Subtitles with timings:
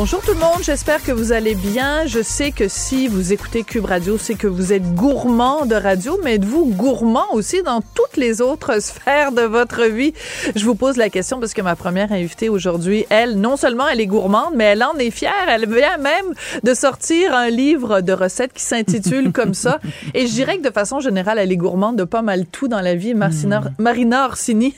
[0.00, 2.06] Bonjour tout le monde, j'espère que vous allez bien.
[2.06, 6.20] Je sais que si vous écoutez Cube Radio, c'est que vous êtes gourmand de radio,
[6.22, 10.14] mais êtes-vous gourmand aussi dans toutes les autres sphères de votre vie?
[10.54, 14.00] Je vous pose la question parce que ma première invitée aujourd'hui, elle, non seulement elle
[14.00, 15.32] est gourmande, mais elle en est fière.
[15.48, 19.80] Elle vient même de sortir un livre de recettes qui s'intitule comme ça.
[20.14, 22.80] Et je dirais que de façon générale, elle est gourmande de pas mal tout dans
[22.80, 23.14] la vie.
[23.14, 24.76] Marina, Marina Orsini,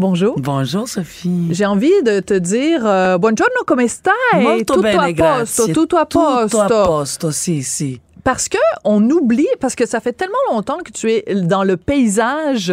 [0.00, 0.34] Bonjour.
[0.40, 1.48] Bonjour Sophie.
[1.50, 4.40] J'ai envie de te dire uh, buongiorno come stai?
[4.40, 5.74] Molto tutto bene, a posto, grazie.
[5.74, 6.62] tutto a posto.
[6.62, 8.00] Tutto a posto, si, si.
[8.24, 11.76] Parce que on oublie, parce que ça fait tellement longtemps que tu es dans le
[11.76, 12.72] paysage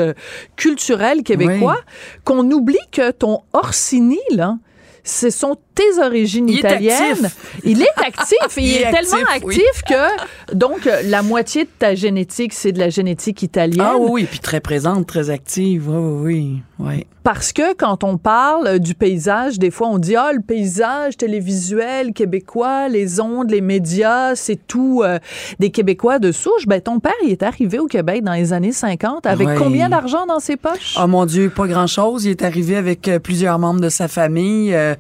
[0.56, 1.82] culturel québécois
[2.24, 4.58] qu'on oublie que ton Orsini, là,
[5.04, 7.30] ce sont tes origines Il italiennes.
[7.64, 8.38] Il est actif.
[8.58, 9.62] Il, Il est, est tellement actif, oui.
[9.90, 13.86] que, donc, la moitié de ta génétique, c'est de la génétique italienne.
[13.88, 17.06] Ah oui, puis très présente, très active, oui, oui, oui.
[17.28, 22.14] Parce que quand on parle du paysage, des fois on dit ah le paysage télévisuel
[22.14, 25.20] québécois, les ondes, les médias, c'est tout euh,
[25.60, 26.66] des Québécois de souche.
[26.68, 30.26] Ben ton père, il est arrivé au Québec dans les années 50 avec combien d'argent
[30.26, 30.96] dans ses poches?
[30.98, 32.24] Oh mon Dieu, pas grand-chose.
[32.24, 34.74] Il est arrivé avec euh, plusieurs membres de sa famille.
[34.74, 34.96] Euh,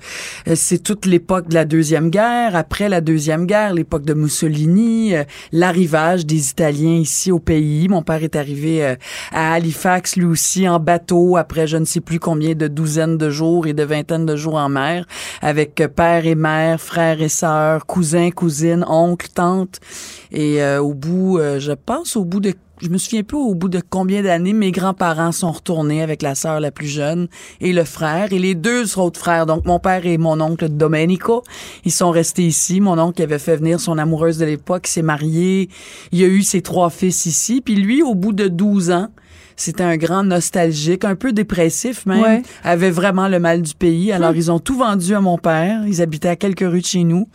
[0.67, 2.53] c'est toute l'époque de la Deuxième Guerre.
[2.57, 5.23] Après la Deuxième Guerre, l'époque de Mussolini, euh,
[5.53, 7.87] l'arrivage des Italiens ici au pays.
[7.87, 8.95] Mon père est arrivé euh,
[9.31, 13.29] à Halifax, lui aussi, en bateau, après je ne sais plus combien de douzaines de
[13.29, 15.05] jours et de vingtaines de jours en mer,
[15.41, 19.79] avec euh, père et mère, frères et sœurs, cousins, cousines, oncles, tantes.
[20.33, 23.81] Et au bout, je pense au bout de je me souviens plus au bout de
[23.87, 27.27] combien d'années mes grands-parents sont retournés avec la sœur la plus jeune
[27.59, 29.45] et le frère et les deux autres frères.
[29.45, 31.43] Donc mon père et mon oncle Domenico,
[31.85, 32.79] ils sont restés ici.
[32.79, 35.69] Mon oncle avait fait venir son amoureuse de l'époque, s'est marié.
[36.11, 37.61] Il a eu ses trois fils ici.
[37.61, 39.07] Puis lui, au bout de 12 ans,
[39.59, 42.41] c'était un grand nostalgique, un peu dépressif même, Ouais.
[42.63, 44.11] avait vraiment le mal du pays.
[44.11, 45.81] Alors ils ont tout vendu à mon père.
[45.87, 47.27] Ils habitaient à quelques rues de chez nous.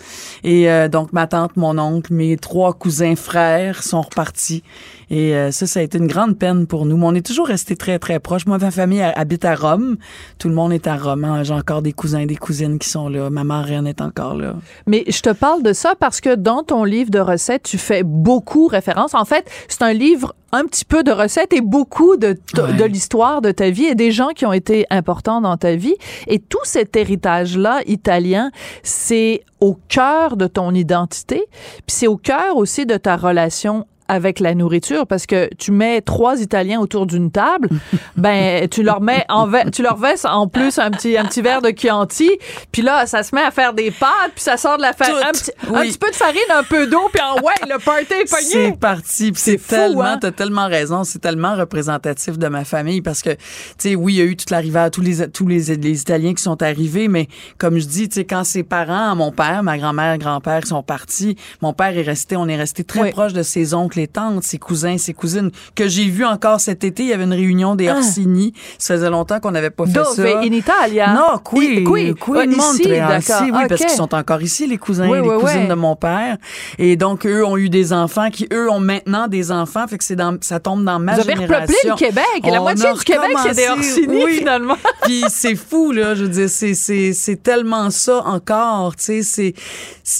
[0.44, 4.62] Et euh, donc ma tante, mon oncle, mes trois cousins frères sont repartis.
[5.10, 6.96] Et euh, ça, ça a été une grande peine pour nous.
[6.96, 8.46] Mais on est toujours restés très, très proches.
[8.46, 9.96] Moi, ma famille ha- habite à Rome.
[10.38, 11.24] Tout le monde est à Rome.
[11.24, 11.42] hein.
[11.42, 13.28] J'ai encore des cousins et des cousines qui sont là.
[13.30, 14.54] Ma marraine est encore là.
[14.86, 18.02] Mais je te parle de ça parce que dans ton livre de recettes, tu fais
[18.02, 19.14] beaucoup référence.
[19.14, 22.74] En fait, c'est un livre un petit peu de recettes et beaucoup de, Ouais.
[22.74, 25.94] de l'histoire de ta vie et des gens qui ont été importants dans ta vie.
[26.26, 28.50] Et tout cet héritage-là italien,
[28.82, 31.44] c'est au cœur de ton identité,
[31.86, 36.00] puis c'est au cœur aussi de ta relation avec la nourriture parce que tu mets
[36.00, 37.68] trois Italiens autour d'une table,
[38.16, 41.62] ben tu leur mets en tu leur verses en plus un petit un petit verre
[41.62, 42.30] de Chianti,
[42.70, 45.14] puis là ça se met à faire des pâtes, puis ça sort de la farine,
[45.26, 45.88] un, petit, un oui.
[45.88, 49.32] petit peu de farine, un peu d'eau, puis en ouais le party est C'est parti.
[49.34, 50.18] C'est tellement, hein?
[50.20, 51.04] t'as tellement raison.
[51.04, 53.38] C'est tellement représentatif de ma famille parce que, tu
[53.78, 56.42] sais, oui, il y a eu toute l'arrivée, tous les, tous les, les Italiens qui
[56.42, 60.18] sont arrivés, mais comme je dis, tu sais, quand ses parents, mon père, ma grand-mère,
[60.18, 63.10] grand-père sont partis, mon père est resté, on est resté très Oui.
[63.10, 66.84] proche de ses oncles et tantes, ses cousins, ses cousines, que j'ai vu encore cet
[66.84, 67.02] été.
[67.04, 67.96] Il y avait une réunion des Ah.
[67.96, 68.52] Orsini.
[68.78, 70.38] Ça faisait longtemps qu'on n'avait pas fait Dove ça.
[70.38, 71.12] in Italia?
[71.14, 72.14] Non, qui, I- qui?
[72.14, 73.44] qui, ici, Montréal, d'accord.
[73.44, 75.68] si, oui, parce qu'ils sont encore ici, les cousins Oui, et les oui, cousines oui.
[75.68, 76.36] de mon père.
[76.78, 79.86] Et donc, eux ont eu des enfants qui, eux, ont maintenant des enfants.
[79.88, 81.54] Fait que c'est dans, ça tombe dans ma Vous avez génération.
[81.62, 84.36] repeuplé le Québec et la moitié du Québec c'est des Orsini oui.
[84.38, 84.76] finalement.
[85.02, 89.22] Puis c'est fou là, je veux dire c'est c'est c'est tellement ça encore, tu sais,
[89.22, 89.54] c'est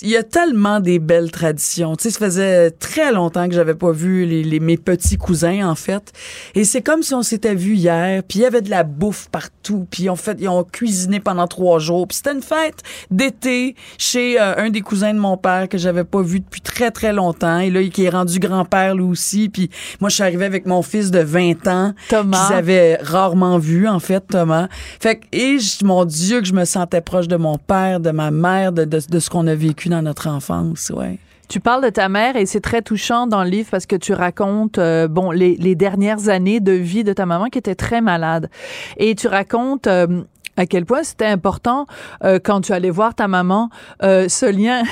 [0.03, 1.97] il y a tellement des belles traditions.
[1.97, 5.69] Tu sais, ça faisait très longtemps que j'avais pas vu les, les mes petits cousins
[5.69, 6.12] en fait,
[6.55, 9.29] et c'est comme si on s'était vu hier, puis il y avait de la bouffe
[9.31, 13.76] partout, puis en fait ils ont cuisiné pendant trois jours, puis c'était une fête d'été
[13.99, 17.12] chez euh, un des cousins de mon père que j'avais pas vu depuis très très
[17.12, 19.70] longtemps, et là qui est rendu grand-père lui aussi, puis
[20.00, 22.47] moi je suis arrivée avec mon fils de 20 ans, Thomas.
[22.49, 24.69] qu'ils avaient rarement vu en fait Thomas.
[25.00, 28.11] Fait que et je- mon Dieu que je me sentais proche de mon père, de
[28.11, 31.19] ma mère, de, de, de ce qu'on a vécu dans notre enfance, ouais.
[31.52, 34.14] Tu parles de ta mère et c'est très touchant dans le livre parce que tu
[34.14, 38.00] racontes euh, bon les, les dernières années de vie de ta maman qui était très
[38.00, 38.49] malade
[38.96, 40.22] et tu racontes euh,
[40.56, 41.87] à quel point c'était important
[42.25, 43.69] euh, quand tu allais voir ta maman
[44.02, 44.82] euh, ce lien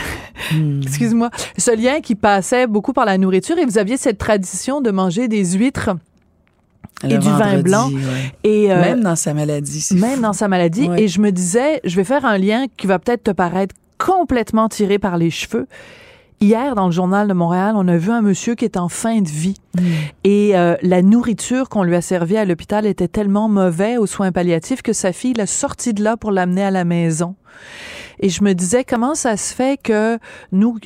[0.83, 4.91] excuse-moi ce lien qui passait beaucoup par la nourriture et vous aviez cette tradition de
[4.91, 5.93] manger des huîtres
[7.05, 7.89] Le et du vin blanc.
[7.89, 8.35] ouais.
[8.45, 9.83] Et, euh, Même dans sa maladie.
[9.95, 10.21] même fou.
[10.21, 10.91] dans sa maladie.
[10.91, 11.05] Ouais.
[11.05, 14.69] Et je me disais, je vais faire un lien qui va peut-être te paraître complètement
[14.69, 15.67] tiré par les cheveux.
[16.43, 19.21] Hier, dans le journal de Montréal, on a vu un monsieur qui est en fin
[19.21, 19.57] de vie.
[19.75, 19.83] Mm.
[20.25, 24.33] Et euh, la nourriture qu'on lui a servie à l'hôpital était tellement mauvaise aux soins
[24.33, 27.35] palliatifs que sa fille l'a sorti de là pour l'amener à la maison.
[28.21, 30.19] Et je me disais, comment ça se fait que
[30.51, 30.79] nous,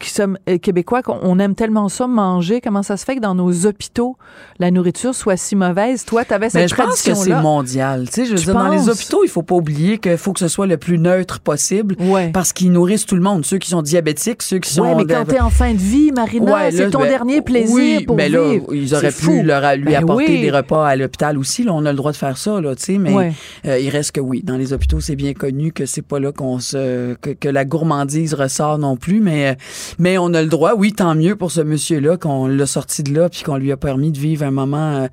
[0.00, 3.20] qui sommes euh, québécois, qu'on on aime tellement ça manger, comment ça se fait que
[3.20, 4.16] dans nos hôpitaux,
[4.58, 6.04] la nourriture soit si mauvaise?
[6.04, 7.42] Toi, tu avais Mais cette je pense que c'est tradition-là.
[7.42, 8.06] mondial.
[8.08, 10.32] Tu sais, je veux Tu dire, dans les hôpitaux, il faut pas oublier qu'il faut
[10.32, 11.94] que ce soit le plus neutre possible.
[12.00, 12.30] Ouais.
[12.32, 13.44] Parce qu'ils nourrissent tout le monde.
[13.44, 14.82] Ceux qui sont diabétiques, ceux qui sont...
[14.82, 17.42] Ouais, mais quand de- t'es en fin de vie, Marina, Ouais, c'est ton ben, dernier
[17.42, 18.74] plaisir oui, pour mais là, vivre.
[18.74, 20.40] ils auraient pu leur, lui Ben apporter oui.
[20.40, 21.62] des repas à l'hôpital aussi.
[21.64, 23.32] Là, on a le droit de faire ça, là, tu sais, mais Ouais.
[23.66, 24.42] euh, il reste que oui.
[24.42, 27.64] Dans les hôpitaux, c'est bien connu que c'est pas là qu'on se que, que la
[27.64, 29.54] gourmandise ressort non plus, mais euh,
[29.98, 30.74] mais on a le droit.
[30.74, 33.76] Oui, tant mieux pour ce monsieur-là qu'on l'a sorti de là puis qu'on lui a
[33.76, 35.08] permis de vivre un moment.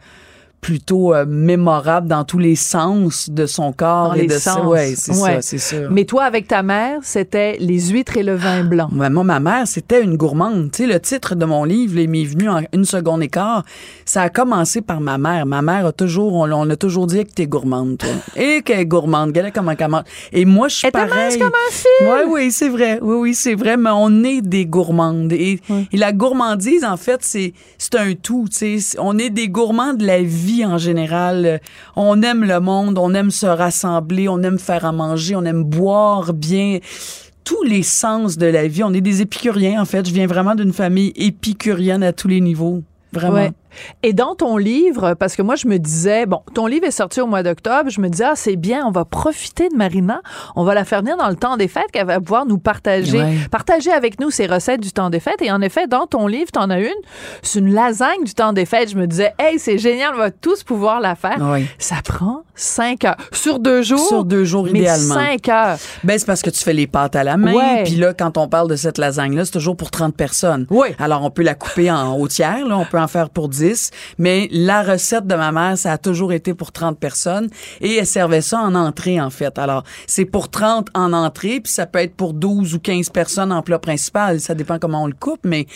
[0.62, 4.66] Plutôt euh, mémorable dans tous les sens de son corps Dans et les de sens.
[4.66, 5.36] ouais c'est Ouais.
[5.36, 8.90] ça c'est sûr Mais toi, avec ta mère, c'était les huîtres et le vin blanc.
[8.94, 10.72] Ouais, moi, ma mère, c'était une gourmande.
[10.72, 13.64] Tu sais, le titre de mon livre, m'est venu en une seconde et quart.
[14.06, 15.46] Ça a commencé par ma mère.
[15.46, 18.10] Ma mère a toujours, on, on a toujours dit que t'es gourmande, toi.
[18.36, 19.30] et qu'elle est gourmande.
[19.30, 20.04] Regarde comment elle mange.
[20.34, 21.38] Et moi, je suis pareil.
[21.40, 21.88] comme un fil.
[22.02, 23.00] Oui, oui, c'est vrai.
[23.02, 23.78] Oui, oui, c'est vrai.
[23.78, 25.32] Mais on est des gourmandes.
[25.34, 25.60] Et,
[25.92, 28.48] et la gourmandise, en fait, c'est, c'est un tout.
[28.52, 31.62] Tu sais, on est des gourmands de la vie en général.
[31.96, 35.64] On aime le monde, on aime se rassembler, on aime faire à manger, on aime
[35.64, 36.80] boire bien
[37.44, 38.84] tous les sens de la vie.
[38.84, 40.08] On est des épicuriens, en fait.
[40.08, 42.84] Je viens vraiment d'une famille épicurienne à tous les niveaux.
[43.14, 43.50] Vraiment.
[44.04, 47.22] Et dans ton livre, parce que moi, je me disais, bon, ton livre est sorti
[47.22, 50.22] au mois d'octobre, je me disais, ah, c'est bien, on va profiter de Marina,
[50.56, 53.20] on va la faire venir dans le temps des fêtes, qu'elle va pouvoir nous partager,
[53.20, 53.36] Ouais.
[53.52, 55.42] partager avec nous ses recettes du temps des fêtes.
[55.42, 56.90] Et en effet, dans ton livre, t'en as une,
[57.42, 58.90] c'est une lasagne du temps des fêtes.
[58.92, 61.38] Je me disais, hey, c'est génial, on va tous pouvoir la faire.
[61.78, 63.18] Ça prend cinq heures.
[63.32, 64.08] Sur deux jours?
[64.08, 65.14] Sur deux jours, mais idéalement.
[65.16, 65.78] cinq heures.
[66.04, 67.54] Ben, c'est parce que tu fais les pâtes à la main.
[67.54, 67.84] Ouais.
[67.84, 70.66] Puis là, quand on parle de cette lasagne-là, c'est toujours pour 30 personnes.
[70.70, 70.88] Oui.
[71.00, 72.78] Alors, on peut la couper en au tiers, là.
[72.78, 73.57] On peut en faire pour 10.
[74.18, 77.50] Mais la recette de ma mère, ça a toujours été pour 30 personnes.
[77.82, 79.58] Et elle servait ça en entrée, en fait.
[79.58, 83.52] Alors, c'est pour 30 en entrée, puis ça peut être pour 12 ou 15 personnes
[83.52, 84.40] en plat principal.
[84.40, 85.68] Ça dépend comment on le coupe, mais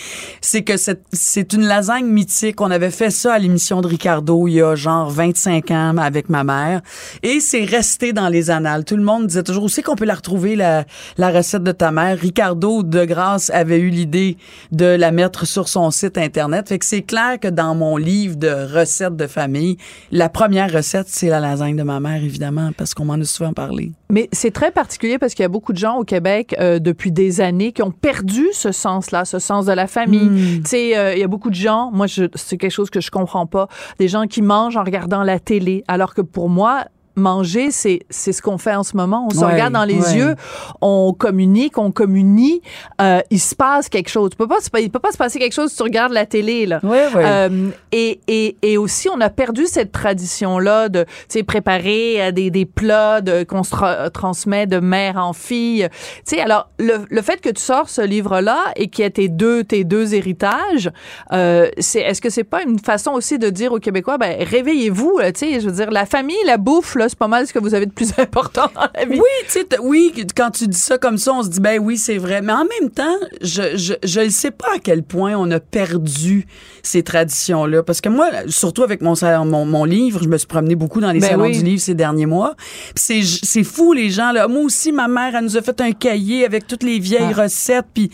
[0.41, 2.61] c'est que c'est- une lasagne mythique.
[2.61, 6.29] On avait fait ça à l'émission de Ricardo il y a genre 25 ans avec
[6.29, 6.81] ma mère.
[7.23, 8.85] Et c'est resté dans les annales.
[8.85, 10.85] Tout le monde disait toujours, où c'est qu'on peut la retrouver, la,
[11.17, 12.17] la recette de ta mère?
[12.17, 14.37] Ricardo, de grâce, avait eu l'idée
[14.71, 16.69] de la mettre sur son site Internet.
[16.69, 19.77] Fait que c'est clair que dans mon livre de recettes de famille,
[20.11, 23.53] la première recette, c'est la lasagne de ma mère, évidemment, parce qu'on m'en a souvent
[23.53, 23.91] parlé.
[24.09, 27.11] Mais c'est très particulier parce qu'il y a beaucoup de gens au Québec euh, depuis
[27.11, 30.29] des années qui ont perdu ce sens-là, ce sens de la famille.
[30.29, 30.63] Hmm.
[30.63, 33.11] Tu sais, euh, il y a beaucoup de gens, moi, c'est quelque chose que je
[33.11, 33.67] comprends pas,
[33.99, 36.85] des gens qui mangent en regardant la télé, alors que pour moi,
[37.15, 39.27] manger, c'est c'est ce qu'on fait en ce moment.
[39.27, 40.13] On se Ouais, regarde dans les ouais.
[40.15, 40.35] yeux,
[40.81, 42.61] on communique, on communie,
[43.01, 44.29] euh, il se passe quelque chose.
[44.31, 46.65] Tu peux pas, il peut pas se passer quelque chose si tu regardes la télé,
[46.65, 46.79] là.
[46.83, 47.07] Ouais.
[47.15, 52.31] Euh, et, et, et aussi, on a perdu cette tradition-là de, tu sais, préparer euh,
[52.31, 55.87] des, des plats de, qu'on se tra- transmet de mère en fille.
[56.25, 59.11] Tu sais, alors, le, le fait que tu sors ce livre-là et qu'il y ait
[59.11, 60.89] tes deux, tes deux héritages,
[61.33, 65.17] euh, c'est, est-ce que c'est pas une façon aussi de dire aux Québécois, ben, réveillez-vous,
[65.19, 67.53] là, tu sais, je veux dire, la famille, la bouffe, là, c'est pas mal ce
[67.53, 69.19] que vous avez de plus important dans la vie.
[69.19, 71.97] Oui, tu sais, oui, quand tu dis ça comme ça, on se dit ben oui,
[71.97, 72.41] c'est vrai.
[72.41, 75.59] Mais en même temps, je je je ne sais pas à quel point on a
[75.59, 76.45] perdu
[76.83, 79.13] ces traditions là, parce que moi, surtout avec mon
[79.45, 81.57] mon, mon livre, je me suis promenée beaucoup dans les Ben salons oui.
[81.57, 82.55] du livre ces derniers mois.
[82.95, 84.47] C'est c'est fou les gens là.
[84.47, 87.43] Moi aussi, ma mère, elle nous a fait un cahier avec toutes les vieilles Ah.
[87.43, 88.11] recettes, puis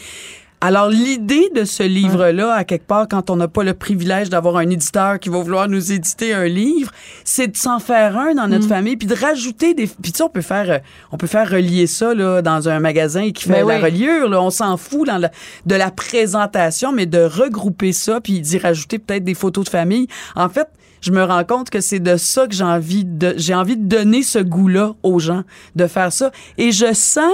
[0.60, 4.58] alors, l'idée de ce livre-là, à quelque part, quand on n'a pas le privilège d'avoir
[4.58, 6.92] un éditeur qui va vouloir nous éditer un livre,
[7.24, 8.70] c'est de s'en faire un dans notre Mm.
[8.70, 9.86] famille, puis de rajouter des...
[9.86, 10.80] Puis tu sais, on peut faire, euh,
[11.12, 13.82] on peut faire relier ça là, dans un magasin qui fait Ben la oui.
[13.84, 14.30] reliure.
[14.30, 14.42] Là.
[14.42, 15.32] On s'en fout dans la-
[15.68, 20.08] de la présentation, mais de regrouper ça, puis d'y rajouter peut-être des photos de famille.
[20.36, 20.68] En fait,
[21.02, 23.36] je me rends compte que c'est de ça que j'ai envie de...
[23.38, 25.44] J'ai envie de donner ce goût-là aux gens,
[25.76, 26.32] de faire ça.
[26.58, 27.32] Et je sens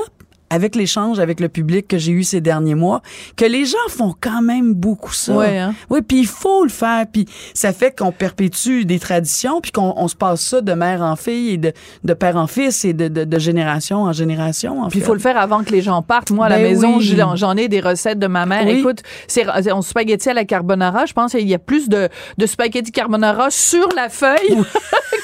[0.54, 3.02] avec l'échange avec le public que j'ai eu ces derniers mois,
[3.36, 5.34] que les gens font quand même beaucoup ça.
[5.34, 5.74] Ouais, hein?
[5.90, 7.06] Oui, puis il faut le faire.
[7.12, 11.02] Puis ça fait qu'on perpétue des traditions, puis qu'on on se passe ça de mère
[11.02, 14.84] en fille et de, de père en fils et de, de, de génération en génération.
[14.84, 16.30] En Puis il faut le faire avant que les gens partent.
[16.32, 17.16] Moi, à la Ben maison, oui.
[17.36, 18.66] j'en ai des recettes de ma mère.
[18.66, 18.80] Oui.
[18.80, 21.06] Écoute, c'est on spaghetti à la carbonara.
[21.08, 24.38] Je pense qu'il y a plus de, de spaghetti carbonara sur la feuille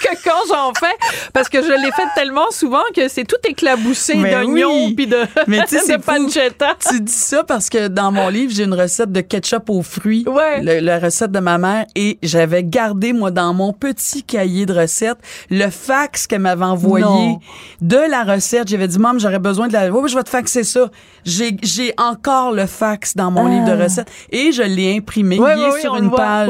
[0.04, 0.96] que quand j'en fais.
[1.34, 4.94] Parce que je l'ai fait tellement souvent que c'est tout éclaboussé Mais d'oignons oui.
[4.96, 6.00] puis de de, Mais de fou.
[6.06, 6.76] pancetta.
[6.90, 10.26] Tu dis ça parce que dans mon livre, j'ai une recette de ketchup aux fruits.
[10.28, 10.62] Ouais.
[10.62, 11.86] Le- la recette de ma mère.
[11.96, 15.18] Et j'avais gardé, moi, dans mon petit cahier de recettes,
[15.50, 17.40] le fax qu'elle m'avait envoyé Non.
[17.82, 18.68] de la recette.
[18.70, 19.90] J'avais dit, maman, j'aurais besoin de la...
[19.90, 20.90] Oui, je vais te faxer ça.
[21.26, 24.10] J'ai, j'ai encore le fax dans mon livre de recettes.
[24.32, 25.38] Et je l'ai imprimé.
[25.40, 25.44] Ah.
[25.44, 26.50] Ouais, il ouais, est oui, sur une page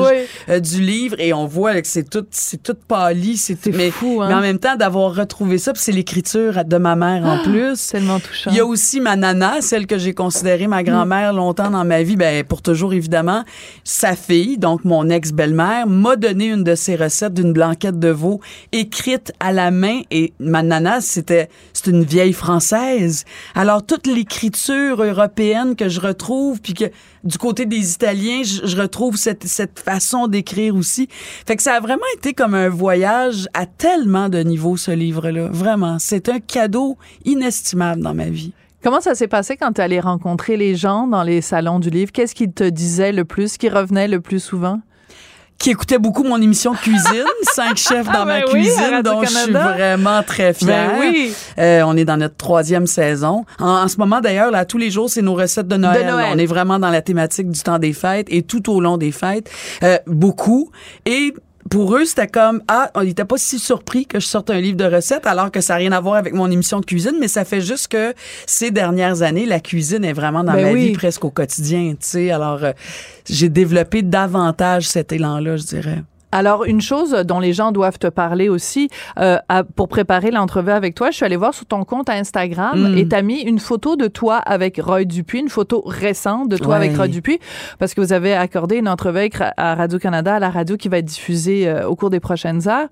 [0.49, 3.37] euh, du livre et on voit que c'est tout, c'est tout pâli.
[3.37, 4.27] C'est mais, fou, hein.
[4.29, 7.75] mais en même temps, d'avoir retrouvé ça, puis c'est l'écriture de ma mère en plus.
[7.75, 8.48] C'est tellement touchant.
[8.51, 12.01] Il y a aussi ma nana, celle que j'ai considérée ma grand-mère longtemps dans ma
[12.01, 13.43] vie, ben pour toujours évidemment.
[13.83, 18.39] Sa fille, donc mon ex-belle-mère, m'a donné une de ses recettes d'une blanquette de veau
[18.71, 23.25] écrite à la main et ma nana, c'était c'est une vieille française.
[23.53, 26.85] Alors toute l'écriture européenne que je retrouve puis que
[27.23, 31.07] du côté des Italiens, je, je retrouve cette cette façon d'écrire aussi.
[31.45, 35.49] Fait que ça a vraiment été comme un voyage à tellement de niveaux ce livre-là.
[35.51, 38.38] Vraiment, c'est un cadeau inestimable dans ma vie.
[38.83, 42.11] Comment ça s'est passé quand tu allé rencontrer les gens dans les salons du livre?
[42.11, 44.79] Qu'est-ce qu'ils te disaient le plus, qui revenait le plus souvent?
[45.57, 49.21] qui écoutait beaucoup mon émission cuisine, cinq chefs dans Ah, ma ben oui, cuisine, dont
[49.23, 50.93] je suis vraiment très fière.
[50.93, 51.33] Ben oui.
[51.57, 53.43] Euh, on est dans notre troisième saison.
[53.59, 56.05] En, en ce moment, d'ailleurs, là, tous les jours, c'est nos recettes de Noël.
[56.05, 56.27] De Noël.
[56.33, 59.11] On est vraiment dans la thématique du temps des fêtes et tout au long des
[59.11, 59.51] fêtes,
[59.83, 60.71] euh, beaucoup.
[61.05, 61.33] Et
[61.69, 64.77] pour eux, c'était comme ah, on n'était pas si surpris que je sorte un livre
[64.77, 67.27] de recettes alors que ça n'a rien à voir avec mon émission de cuisine, mais
[67.27, 68.13] ça fait juste que
[68.45, 70.87] ces dernières années, la cuisine est vraiment dans Ben ma oui.
[70.87, 72.31] vie presque au quotidien, tu sais.
[72.31, 72.71] Alors euh,
[73.29, 76.03] j'ai développé davantage cet élan-là, je dirais.
[76.31, 78.87] Alors, une chose dont les gens doivent te parler aussi,
[79.19, 82.91] euh, à- pour préparer l'entrevue avec toi, je suis allée voir sur ton compte Instagram
[82.93, 82.97] Mm.
[82.97, 86.77] et t'as mis une photo de toi avec Roy Dupuis, une photo récente de toi
[86.77, 86.85] Ouais.
[86.85, 87.39] avec Roy Dupuis,
[87.79, 91.05] parce que vous avez accordé une entrevue à Radio-Canada, à la radio qui va être
[91.05, 92.87] diffusée euh, au cours des prochaines heures.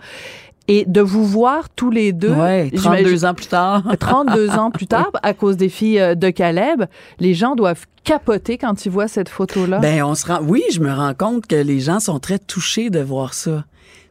[0.69, 3.83] Et de vous voir tous les deux, Ouais, j'imagine- 32 ans plus tard.
[3.99, 6.85] 32 ans plus tard, à cause des filles euh, de Caleb,
[7.19, 9.79] les gens doivent capoter quand ils voient cette photo-là.
[9.79, 12.89] Ben, on se rend, oui, je me rends compte que les gens sont très touchés
[12.89, 13.63] de voir ça.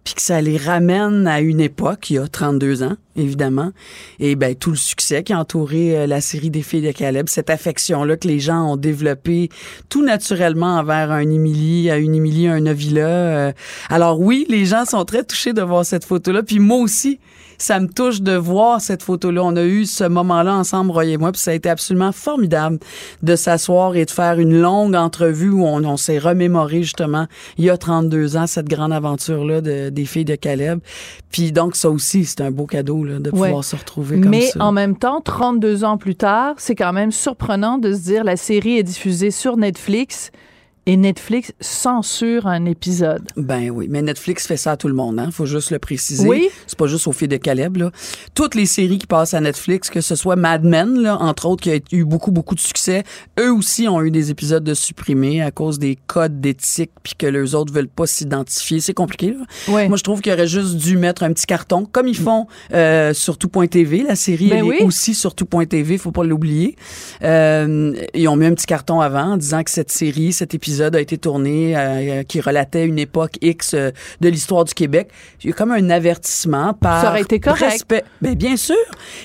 [0.07, 3.73] Puis que ça les ramène à une époque, il y a 32 ans, évidemment.
[4.21, 7.29] Et ben, tout le succès qui a entouré euh, la série des filles de Caleb,
[7.29, 9.49] cette affection-là que les gens ont développée
[9.89, 13.09] tout naturellement envers un Émilie, une Émilie, un Novilla.
[13.09, 13.53] euh.
[13.91, 16.45] Alors oui, les gens sont très touchés de voir cette photo-là.
[16.45, 17.19] Puis moi aussi,
[17.59, 19.43] ça me touche de voir cette photo-là.
[19.45, 22.79] On a eu ce moment-là ensemble, Roy et moi, puis ça a été absolument formidable
[23.23, 27.27] de s'asseoir et de faire une longue entrevue où on, on s'est remémoré justement
[27.59, 30.81] il y a 32 ans cette grande aventure-là de, des filles de Caleb.
[31.31, 33.49] Puis donc ça aussi, c'est un beau cadeau là, de Ouais.
[33.49, 34.63] pouvoir se retrouver comme Mais ça.
[34.65, 38.37] en même temps, 32 ans plus tard, c'est quand même surprenant de se dire la
[38.37, 40.31] série est diffusée sur Netflix
[40.87, 43.23] et Netflix censure un épisode.
[43.37, 45.31] Ben oui, mais Netflix fait ça à tout le monde, hein.
[45.33, 46.29] Faut juste le préciser.
[46.29, 46.49] Oui.
[46.69, 47.91] C'est pas juste aux filles de Caleb, là.
[48.35, 51.65] Toutes les séries qui passent à Netflix, que ce soit Mad Men, là, entre autres,
[51.65, 53.03] qui a eu beaucoup, beaucoup de succès,
[53.41, 57.27] eux aussi ont eu des épisodes de supprimés à cause des codes d'éthique puis que
[57.27, 58.79] les autres veulent pas s'identifier.
[58.79, 59.73] C'est compliqué, là.
[59.75, 59.89] Ouais.
[59.89, 63.13] Moi, je trouve qu'il aurait juste dû mettre un petit carton, comme ils font euh,
[63.13, 64.05] sur tout.tv.
[64.05, 64.77] La série, Ben elle oui.
[64.79, 66.77] est aussi sur tout.tv, faut pas l'oublier.
[67.25, 70.76] Euh, ils ont mis un petit carton avant en disant que cette série, cet épisode
[70.83, 73.91] a été tourné, euh, qui relatait une époque X euh,
[74.21, 75.09] de l'histoire du Québec.
[75.43, 77.63] Il y a comme un avertissement par Ça aurait été correct.
[77.73, 78.05] respect.
[78.21, 78.77] Ben, bien sûr.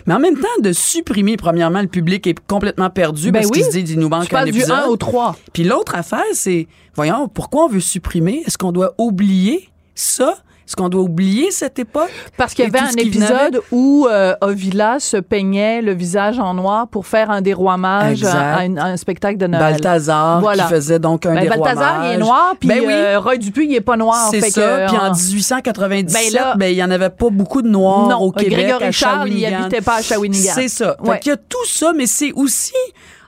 [0.06, 3.64] Mais en même temps, de supprimer, premièrement, le public est complètement perdu Ben parce oui.
[3.64, 4.80] qu'il se dit, il nous Tu manque un passes du épisode.
[4.86, 5.36] 1 au 3.
[5.54, 8.44] Puis l'autre affaire, c'est, voyons, pourquoi on veut supprimer?
[8.46, 10.38] Est-ce qu'on doit oublier ça?
[10.68, 12.10] Est-ce qu'on doit oublier cette époque?
[12.38, 16.88] Parce qu'il y avait un épisode où euh, Ovila se peignait le visage en noir
[16.88, 18.36] pour faire un dérouamage Exact.
[18.36, 19.74] à, à à un spectacle de Noël.
[19.74, 20.64] Balthazar Voilà.
[20.64, 21.50] qui faisait donc un Ben.
[21.50, 22.94] Balthazar, il est noir, puis Ben oui.
[22.94, 24.30] euh, Roy Dupuis, il est pas noir.
[24.32, 24.86] c'est ça.
[24.88, 28.08] Puis en euh, 1897, Ben là- ben, il y en avait pas beaucoup de noirs
[28.10, 28.52] non, au Québec.
[28.60, 30.54] Grégory à Charles, il habitait pas à Shawinigan.
[30.56, 30.96] C'est ça.
[31.04, 31.20] Ouais.
[31.20, 32.74] Qu'il y a tout ça, mais c'est aussi,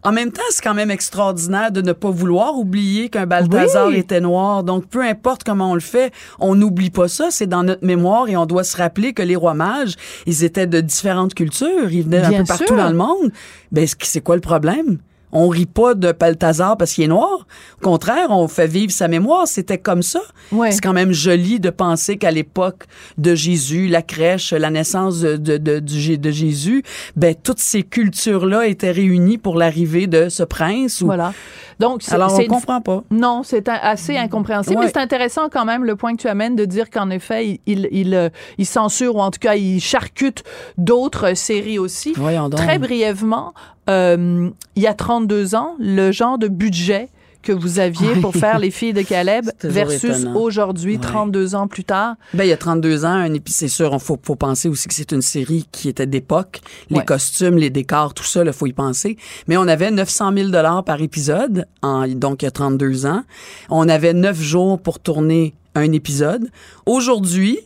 [0.04, 3.98] en même temps, c'est quand même extraordinaire de ne pas vouloir oublier qu'un Balthazar Oui.
[3.98, 4.64] était noir.
[4.64, 7.28] Donc, peu importe comment on le fait, on n'oublie pas ça.
[7.32, 9.96] C'est dans notre mémoire et on doit se rappeler que les rois mages,
[10.26, 11.92] ils étaient de différentes cultures.
[11.92, 13.32] Ils venaient Bien un peu partout dans le monde.
[13.72, 14.98] Ben, c'est quoi le problème?
[15.34, 17.48] On rit pas de Balthazar parce qu'il est noir.
[17.82, 19.48] Au contraire, on fait vivre sa mémoire.
[19.48, 20.22] C'était comme ça.
[20.52, 20.72] Ouais.
[20.72, 22.84] C'est quand même joli de penser qu'à l'époque
[23.18, 26.84] de Jésus, la crèche, la naissance de, de, Jésus,
[27.16, 31.02] ben, toutes ces cultures-là étaient réunies pour l'arrivée de ce prince.
[31.02, 31.08] Ou...
[31.08, 31.34] Voilà.
[31.80, 33.04] Donc, Alors, on comprend pas.
[33.12, 34.86] Non, c'est assez incompréhensible, Ouais.
[34.86, 37.60] mais c'est intéressant quand même le point que tu amènes de dire qu'en effet, il,
[37.66, 40.44] il, il, euh, il censure ou en tout cas, il charcute
[40.78, 42.14] d'autres séries aussi.
[42.16, 42.60] Voyons donc.
[42.60, 43.54] Très brièvement,
[43.90, 47.10] euh, il y a 32 ans, le genre de budget
[47.44, 51.02] que vous aviez pour faire Les filles de Caleb versus aujourd'hui, Ouais.
[51.02, 52.16] 32 ans plus tard?
[52.34, 54.94] Ben, il y a 32 ans, un c'est sûr, il faut, faut penser aussi que
[54.94, 56.62] c'est une série qui était d'époque.
[56.90, 57.06] Les Ouais.
[57.06, 59.18] costumes, les décors, tout ça, il faut y penser.
[59.48, 63.24] Mais on avait 900 000 dollars par épisode, en, donc il y a 32 ans.
[63.70, 66.50] On avait 9 jours pour tourner un épisode.
[66.86, 67.60] Aujourd'hui,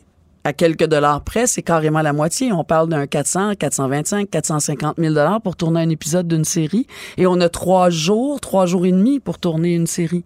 [0.44, 2.52] à quelques dollars près, c'est carrément la moitié.
[2.52, 6.86] On parle d'un 400, 425, 450 000 dollars pour tourner un épisode d'une série.
[7.16, 10.24] Et on a trois jours, trois jours et demi pour tourner une série.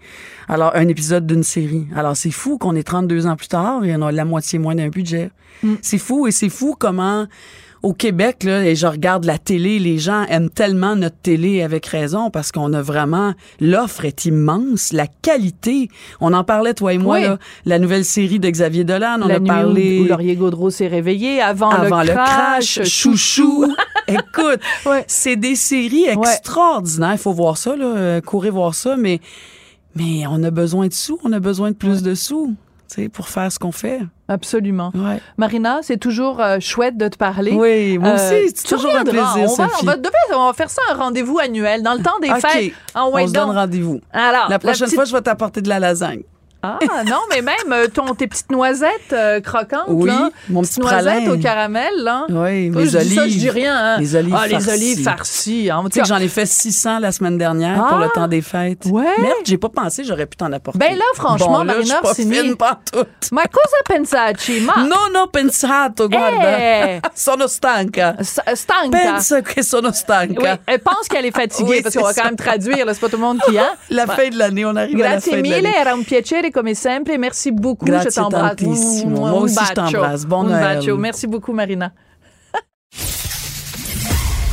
[0.48, 1.86] Alors, un épisode d'une série.
[1.96, 4.74] Alors, c'est fou qu'on est 32 ans plus tard et on a la moitié moins
[4.74, 5.30] d'un budget.
[5.80, 7.26] C'est fou et c'est fou comment
[7.82, 11.84] au Québec, là, et je regarde la télé, les gens aiment tellement notre télé avec
[11.86, 15.88] raison parce qu'on a vraiment, l'offre est immense, la qualité.
[16.20, 17.22] On en parlait, toi et moi, Oui.
[17.24, 20.36] là, la nouvelle série de Xavier Dolan, on la a nuit parlé où, où Laurier
[20.36, 23.66] Gaudreau s'est réveillé avant, avant le crash, chouchou.
[24.08, 25.04] Écoute, Ouais.
[25.08, 27.12] c'est des séries extraordinaires.
[27.14, 29.20] Il faut voir ça, là, euh, courir voir ça, mais,
[29.96, 32.54] mais on a besoin de sous, on a besoin de plus de sous,
[32.88, 34.00] tu sais, pour faire ce qu'on fait.
[34.32, 34.90] Absolument.
[34.94, 35.20] Ouais.
[35.36, 37.52] Marina, c'est toujours euh, chouette de te parler.
[37.52, 39.94] Oui, moi Euh, aussi, c'est toujours un plaisir, on va, on va,
[40.38, 42.72] on va faire ça un rendez-vous annuel dans le temps des fêtes.
[42.94, 44.00] Ah, ouais, on se donne rendez-vous.
[44.12, 46.22] Alors, La prochaine petite- fois, je vais t'apporter de la lasagne.
[46.64, 50.30] Ah non, mais même euh, ton, tes petites noisettes euh, croquantes, Oui, là.
[50.48, 52.24] mon Petites petit noisettes au caramel, là.
[52.28, 53.52] Oui, Moi, mes je dis ça, je dis olives.
[53.52, 53.76] rien.
[53.76, 53.96] Hein.
[53.98, 54.70] Les olives Ah, les farcies.
[54.70, 55.70] olives farcies.
[55.70, 55.82] hein.
[55.86, 58.02] Tu sais que j'en ai fait 600 la semaine dernière pour Ah!
[58.04, 58.84] le temps des fêtes.
[58.86, 59.02] Ouais.
[59.18, 60.78] Merde, j'ai pas pensé, j'aurais pu t'en apporter.
[60.78, 63.08] Ben là, franchement, bon, là, Marina je suis pas pantoute.
[63.32, 66.58] ma cosa pensaci, ma Non, non, pensato, guarda.
[66.60, 67.00] Eh!
[67.14, 68.14] sono stanca.
[68.20, 68.98] S- stanca.
[68.98, 70.58] Pensa che sono Oui, stanca.
[70.66, 73.08] elle pense qu'elle est fatiguée Oui, parce qu'on va c'est quand même traduire, c'est pas
[73.08, 73.74] tout le monde qui a.
[73.90, 75.74] La fin de l'année, on arrive à la Grazie fin de mille, l'année.
[75.76, 77.16] era un piacere come sempre.
[77.18, 77.84] Merci beaucoup.
[77.84, 79.04] Grazie je t'embrasse.
[79.06, 80.24] Moi aussi, je t'embrasse.
[80.26, 80.76] Bon Un Noël.
[80.76, 80.96] bacio.
[80.96, 81.92] Merci beaucoup, Marina.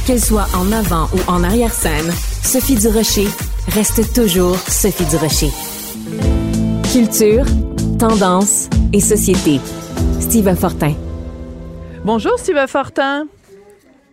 [0.05, 3.27] Qu'elle soit en avant ou en arrière-scène, Sophie Durocher
[3.67, 5.51] reste toujours Sophie Durocher.
[6.91, 7.45] Culture,
[7.99, 9.59] tendance et société.
[10.19, 10.93] Steve Fortin.
[12.03, 13.27] Bonjour, Steve Fortin.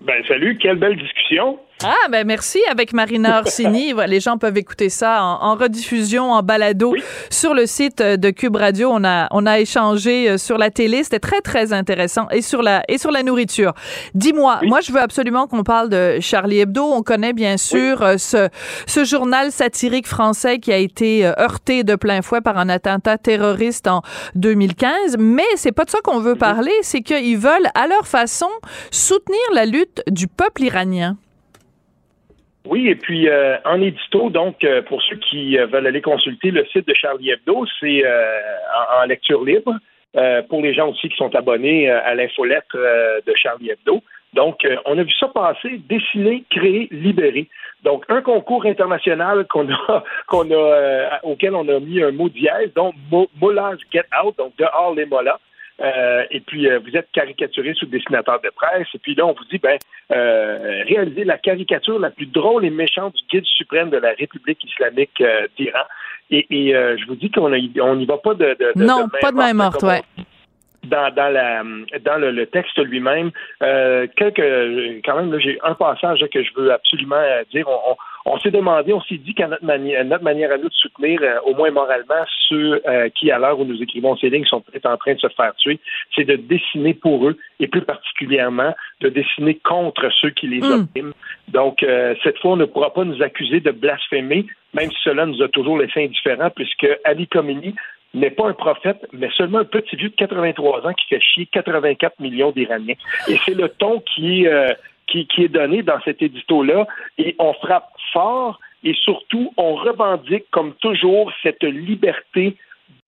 [0.03, 1.59] Ben salut, quelle belle discussion.
[1.85, 3.93] Ah, ben merci avec Marina Orsini.
[4.07, 6.95] Les gens peuvent écouter ça en, en rediffusion, en balado
[7.29, 8.89] sur le site euh, de Cube Radio.
[8.91, 11.05] On a, on a échangé euh, sur la télé.
[11.05, 12.29] C'était très, très intéressant.
[12.31, 13.75] Et sur la, et sur la nourriture.
[14.15, 16.83] Dis-moi, moi, je veux absolument qu'on parle de Charlie Hebdo.
[16.83, 18.49] On connaît bien sûr euh, ce,
[18.87, 23.87] ce journal satirique français qui a été heurté de plein fouet par un attentat terroriste
[23.87, 24.01] en
[24.35, 25.19] 2015.
[25.19, 26.73] Mais c'est pas de ça qu'on veut parler.
[26.81, 28.49] C'est qu'ils veulent, à leur façon,
[28.91, 31.19] soutenir la lutte du peuple iranien.
[32.67, 36.51] Oui, et puis euh, en édito, donc euh, pour ceux qui euh, veulent aller consulter
[36.51, 38.39] le site de Charlie Hebdo, c'est euh,
[38.99, 39.73] en, en lecture libre.
[40.17, 44.03] Euh, pour les gens aussi qui sont abonnés à l'infolettre de Charlie Hebdo.
[44.33, 47.49] Donc, on a vu ça passer, dessiner, créer, libérer.
[47.85, 52.73] Donc, un concours international qu'on a, qu'on a, auquel on a mis un mot dièse,
[52.75, 55.39] donc Mo- Mollahs Get Out, donc dehors les Mollahs.
[55.83, 58.89] Euh, et puis, euh, vous êtes caricaturé sous le dessinateur de presse.
[58.95, 59.79] Et puis là, on vous dit, ben,
[60.13, 64.63] euh, réalisez la caricature la plus drôle et méchante du guide suprême de la République
[64.65, 65.85] islamique euh, d'Iran.
[66.31, 68.85] Et, et euh, je vous dis qu'on n'y on y va pas de, de, de
[68.85, 70.03] Non, de pas de main morte, on ouais.
[70.87, 71.63] Dans, dans, la,
[72.05, 73.31] dans le, le texte lui-même.
[73.63, 77.67] Euh, quelques, quand même, j'ai un passage là, que je veux absolument euh, dire.
[77.69, 77.97] On, on,
[78.29, 81.21] on s'est demandé, on s'est dit qu'à notre manière, notre manière à nous de soutenir,
[81.23, 84.61] euh, au moins moralement, ceux euh, qui, à l'heure où nous écrivons ces lignes, sont
[84.61, 85.79] peut-être en train de se faire tuer,
[86.15, 90.73] c'est de dessiner pour eux, et plus particulièrement de dessiner contre ceux qui les Mm.
[90.73, 91.13] oppriment.
[91.49, 95.27] Donc, euh, cette fois, on ne pourra pas nous accuser de blasphémer, même si cela
[95.27, 97.75] nous a toujours laissé indifférents, puisque Ali Khamenei
[98.17, 101.47] n'est pas un prophète, mais seulement un petit vieux de 83 ans qui fait chier
[101.47, 102.95] 84 millions d'Iraniens.
[103.29, 104.75] Et c'est le ton euh,
[105.07, 106.87] qui, qui est donné dans cet édito-là.
[107.19, 112.57] Et on frappe fort et surtout, on revendique, comme toujours, cette liberté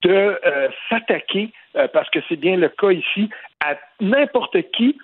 [0.02, 3.28] de euh, s'attaquer, euh, parce que c'est bien le cas ici,
[3.60, 4.96] à n'importe qui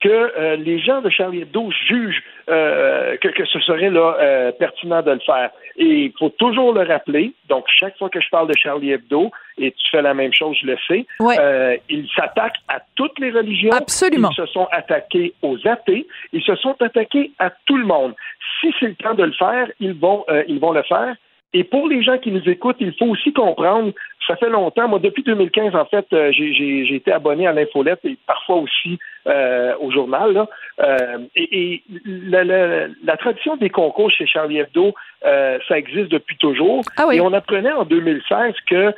[0.00, 4.52] que euh, les gens de Charlie Hebdo jugent euh, que, que ce serait là euh,
[4.52, 5.50] pertinent de le faire.
[5.76, 7.32] Et il faut toujours le rappeler.
[7.48, 10.56] Donc, chaque fois que je parle de Charlie Hebdo, et tu fais la même chose,
[10.60, 11.36] je le sais, Ouais.
[11.40, 13.70] euh, ils s'attaquent à toutes les religions.
[13.72, 14.28] Absolument.
[14.32, 16.06] Ils se sont attaqués aux athées.
[16.32, 18.14] Ils se sont attaqués à tout le monde.
[18.60, 21.14] Si c'est le temps de le faire, ils vont, euh, ils vont le faire.
[21.54, 23.92] Et pour les gens qui nous écoutent, il faut aussi comprendre,
[24.26, 27.52] ça fait longtemps, moi depuis 2015, en fait, euh, j'ai- j'ai j'ai été abonné à
[27.52, 30.32] l'infolette et parfois aussi euh, au journal.
[30.32, 30.48] là.
[30.80, 36.10] Euh, et et la, la- la tradition des concours chez Charlie Hebdo, euh, ça existe
[36.12, 36.82] depuis toujours.
[36.96, 37.16] Ah oui.
[37.16, 38.92] Et on apprenait en 2016 que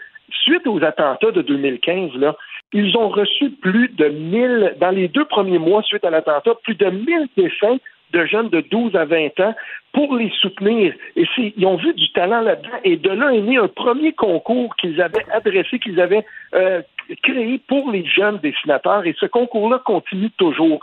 [0.45, 2.37] suite aux attentats de 2015, là,
[2.75, 6.75] ils ont reçu plus de 1000, dans les deux premiers mois suite à l'attentat, plus
[6.75, 7.79] de 1000 dessins
[8.12, 9.55] de jeunes de 12 à 20 ans
[9.92, 10.94] pour les soutenir.
[11.16, 12.79] Et ils ont vu du talent là-dedans.
[12.85, 16.83] Et de là est né un premier concours qu'ils avaient adressé, qu'ils avaient euh,
[17.23, 19.07] créé pour les jeunes dessinateurs.
[19.07, 20.81] Et ce concours-là continue toujours.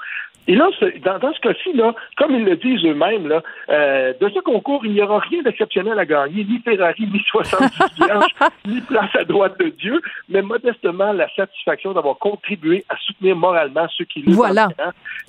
[0.48, 0.70] Et là,
[1.04, 4.86] dans, dans ce cas-ci, là, comme ils le disent eux-mêmes, là, euh, de ce concours,
[4.86, 9.24] il n'y aura rien d'exceptionnel à gagner, ni Ferrari, ni 70 vierges, ni place à
[9.24, 14.36] droite de Dieu, mais modestement la satisfaction d'avoir contribué à soutenir moralement ceux qui luttent
[14.36, 14.68] voilà.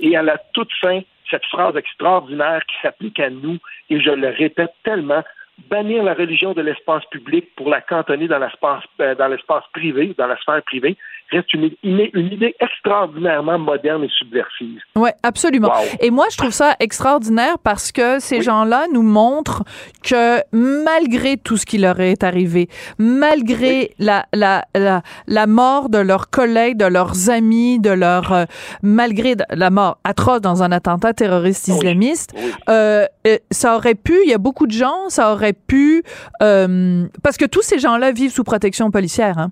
[0.01, 3.59] et à la toute fin, cette phrase extraordinaire qui s'applique à nous,
[3.91, 5.23] et je le répète tellement,
[5.71, 10.15] bannir la religion de l'espace public pour la cantonner dans l'espace euh, dans l'espace privé,
[10.19, 10.97] dans la sphère privée,
[11.31, 14.81] reste une, une, une, idée extraordinairement moderne et subversive.
[14.95, 15.69] Oui, absolument.
[15.69, 15.85] Wow.
[16.01, 18.43] Et moi, je trouve ça extraordinaire parce que ces oui.
[18.43, 19.65] gens-là nous montrent
[20.03, 23.89] que malgré tout ce qui leur est arrivé, malgré oui.
[23.99, 28.33] la, la, la, la, mort de leurs collègues, de leurs amis, de leur...
[28.33, 28.45] Euh,
[28.83, 32.53] malgré la mort atroce dans un attentat terroriste islamiste, oui.
[32.69, 33.07] Euh,
[33.51, 36.03] ça aurait pu, il y a beaucoup de gens, ça aurait pu...
[36.43, 39.51] Euh, parce que tous ces gens-là vivent sous protection policière, hein?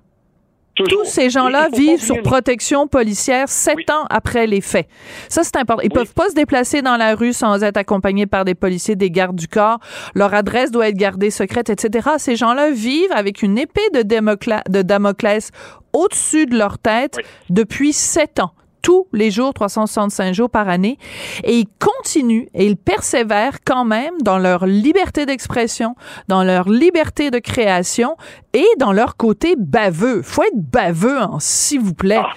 [0.75, 1.03] Toujours.
[1.03, 3.85] Tous ces gens-là vivent sur protection policière sept oui.
[3.89, 4.87] ans après les faits.
[5.29, 5.81] Ça, c'est important.
[5.83, 5.93] Ils oui.
[5.93, 9.37] peuvent pas se déplacer dans la rue sans être accompagnés par des policiers, des gardes
[9.37, 9.79] du corps.
[10.15, 12.09] Leur adresse doit être gardée secrète, etc.
[12.17, 15.51] Ces gens-là vivent avec une épée de, de Damoclès
[15.93, 17.23] au-dessus de leur tête oui.
[17.49, 18.51] depuis sept ans
[18.85, 20.99] tous les jours, 365 jours par année.
[21.43, 25.95] Et ils continuent et ils persévèrent quand même dans leur liberté d'expression,
[26.27, 28.15] dans leur liberté de création
[28.53, 30.21] et dans leur côté baveux.
[30.21, 32.21] Faut être baveux, hein, s'il vous plaît.
[32.21, 32.29] Ah.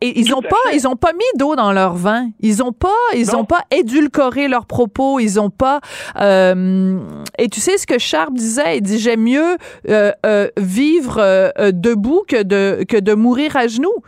[0.00, 0.76] Et ils ont pas, fait.
[0.76, 2.28] ils ont pas mis d'eau dans leur vin.
[2.38, 3.40] Ils ont pas, ils non.
[3.40, 5.18] ont pas édulcoré leurs propos.
[5.18, 5.80] Ils ont pas.
[6.20, 7.00] Euh,
[7.38, 8.76] et tu sais ce que Sharp disait?
[8.76, 9.56] Il dit j'aime mieux
[9.88, 14.04] euh, euh, vivre debout que de que de mourir à genoux.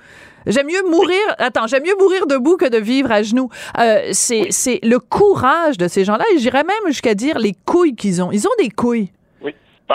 [0.46, 1.20] J'aime mieux mourir.
[1.38, 3.48] Attends, j'aime mieux mourir debout que de vivre à genoux.
[3.79, 6.24] Euh, c'est, c'est le courage de ces gens-là.
[6.35, 8.31] Et j'irais même jusqu'à dire les couilles qu'ils ont.
[8.33, 9.11] Ils ont des couilles.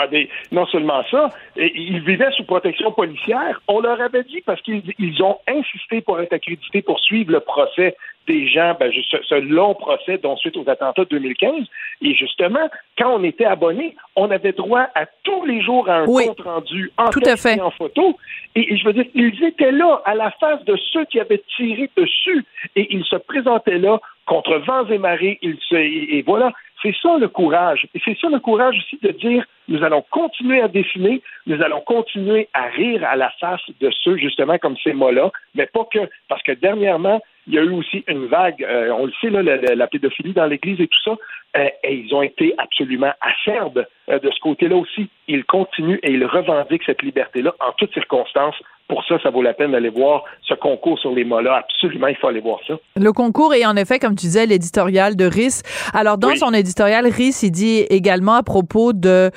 [0.06, 3.60] Des, non seulement ça, ils vivaient sous protection policière.
[3.68, 7.40] On leur avait dit parce qu'ils ils ont insisté pour être accrédités pour suivre le
[7.40, 11.64] procès des gens, ben, ce, ce, long procès dont suite aux attentats de 2015.
[12.02, 16.06] Et justement, quand on était abonné, on avait droit à tous les jours à un
[16.06, 17.60] oui, compte rendu en tout à fait.
[17.60, 18.18] en photo.
[18.54, 21.42] Et, et, je veux dire, ils étaient là à la face de ceux qui avaient
[21.56, 25.38] tiré dessus et ils se présentaient là contre vents et marées.
[25.42, 27.86] Ils se, et, et voilà, c'est ça le courage.
[27.94, 31.80] Et c'est ça le courage aussi de dire nous allons continuer à dessiner, nous allons
[31.80, 36.08] continuer à rire à la face de ceux, justement, comme ces mots-là, mais pas que,
[36.28, 39.42] parce que dernièrement, il y a eu aussi une vague, euh, on le sait, là,
[39.42, 41.16] la, la pédophilie dans l'Église et tout ça,
[41.56, 45.08] euh, et ils ont été absolument acerbes euh, de ce côté-là aussi.
[45.28, 48.56] Ils continuent et ils revendiquent cette liberté-là en toutes circonstances.
[48.88, 51.56] Pour ça, ça vaut la peine d'aller voir ce concours sur les mots-là.
[51.56, 52.74] Absolument, il faut aller voir ça.
[52.94, 55.62] Le concours est en effet, comme tu disais, l'éditorial de RIS.
[55.92, 56.38] Alors, dans oui.
[56.38, 59.32] son éditorial, RIS, il dit également à propos de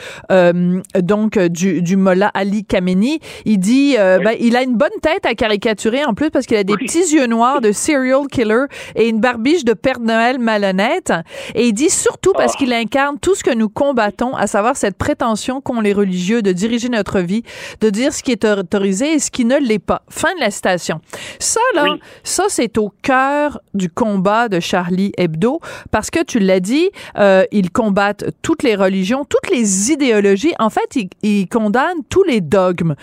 [1.00, 4.24] donc du, du Mollah Ali Khamenei, il dit oui.
[4.24, 6.86] ben, il a une bonne tête à caricaturer en plus parce qu'il a des oui.
[6.86, 11.12] petits yeux noirs de serial killer et une barbiche de Père Noël malhonnête.
[11.56, 12.58] Et il dit surtout parce oh.
[12.58, 16.52] qu'il incarne tout ce que nous combattons, à savoir cette prétention qu'ont les religieux de
[16.52, 17.44] diriger notre vie,
[17.82, 20.02] de dire ce qui est autorisé et ce qui ne l'est pas.
[20.10, 21.02] Fin de la citation.
[21.40, 22.00] Ça, là, oui.
[22.24, 25.60] ça, c'est au cœur du combat de Charlie Hebdo
[25.92, 30.54] parce que tu l'as dit, euh, ils combattent toutes les religions, toutes les idéologies.
[30.60, 32.96] En fait, ils, ils condamnent tous les dogmes,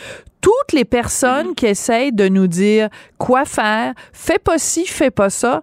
[0.46, 5.28] toutes les personnes qui essayent de nous dire quoi faire, fais pas ci, fais pas
[5.28, 5.61] ça,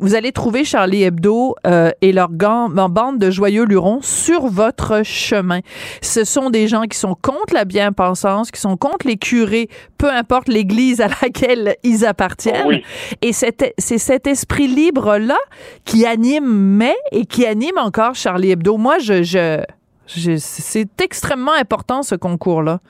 [0.00, 5.60] vous allez trouver Charlie Hebdo euh, et leur bande de joyeux lurons sur votre chemin.
[6.00, 10.10] Ce sont des gens qui sont contre la bien-pensance, qui sont contre les curés, peu
[10.10, 12.68] importe l'église à laquelle ils appartiennent.
[12.68, 12.84] Oui.
[13.20, 15.36] Et c'est cet esprit libre-là
[15.84, 18.78] qui anime mais et qui anime encore Charlie Hebdo.
[18.78, 19.62] Moi, je, je,
[20.06, 22.80] je c'est extrêmement important ce concours-là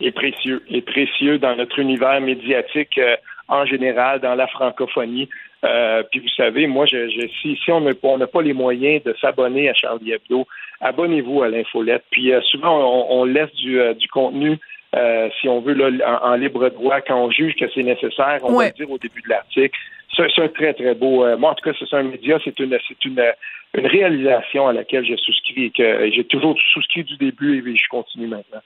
[0.00, 3.16] est précieux, est précieux dans notre univers médiatique euh,
[3.48, 5.28] en général, dans la francophonie.
[5.64, 9.14] Euh, puis vous savez, moi, je, je, si, si on n'a pas les moyens de
[9.20, 10.46] s'abonner à Charlie Hebdo,
[10.80, 12.04] abonnez-vous à l'infolette.
[12.10, 14.58] Puis euh, souvent, on, on, laisse du, euh, du contenu,
[14.94, 15.90] euh, si on veut, là,
[16.22, 18.66] en, en, libre droit, quand on juge que c'est nécessaire, on ouais.
[18.66, 19.76] va le dire au début de l'article.
[20.16, 21.24] C'est un très, très beau.
[21.24, 23.22] Euh, moi, en tout cas, c'est un média, c'est une, c'est une,
[23.74, 27.88] une réalisation à laquelle je souscris et que j'ai toujours souscrit du début et je
[27.88, 28.60] continue maintenant.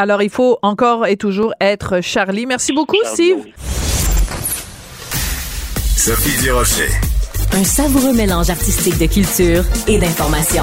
[0.00, 2.46] Alors, il faut encore et toujours être Charlie.
[2.46, 3.36] Merci beaucoup, Steve.
[5.94, 6.88] Sophie Durocher.
[7.52, 10.62] Un savoureux mélange artistique de culture et d'information.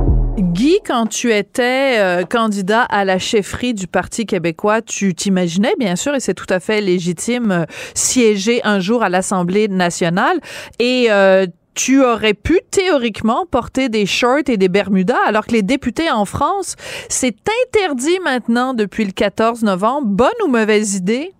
[0.85, 6.13] Quand tu étais euh, candidat à la chefferie du Parti québécois, tu t'imaginais, bien sûr,
[6.13, 10.39] et c'est tout à fait légitime, euh, siéger un jour à l'Assemblée nationale.
[10.79, 15.63] Et euh, tu aurais pu théoriquement porter des shorts et des bermudas, alors que les
[15.63, 16.75] députés en France,
[17.09, 17.35] c'est
[17.67, 20.07] interdit maintenant depuis le 14 novembre.
[20.07, 21.31] Bonne ou mauvaise idée?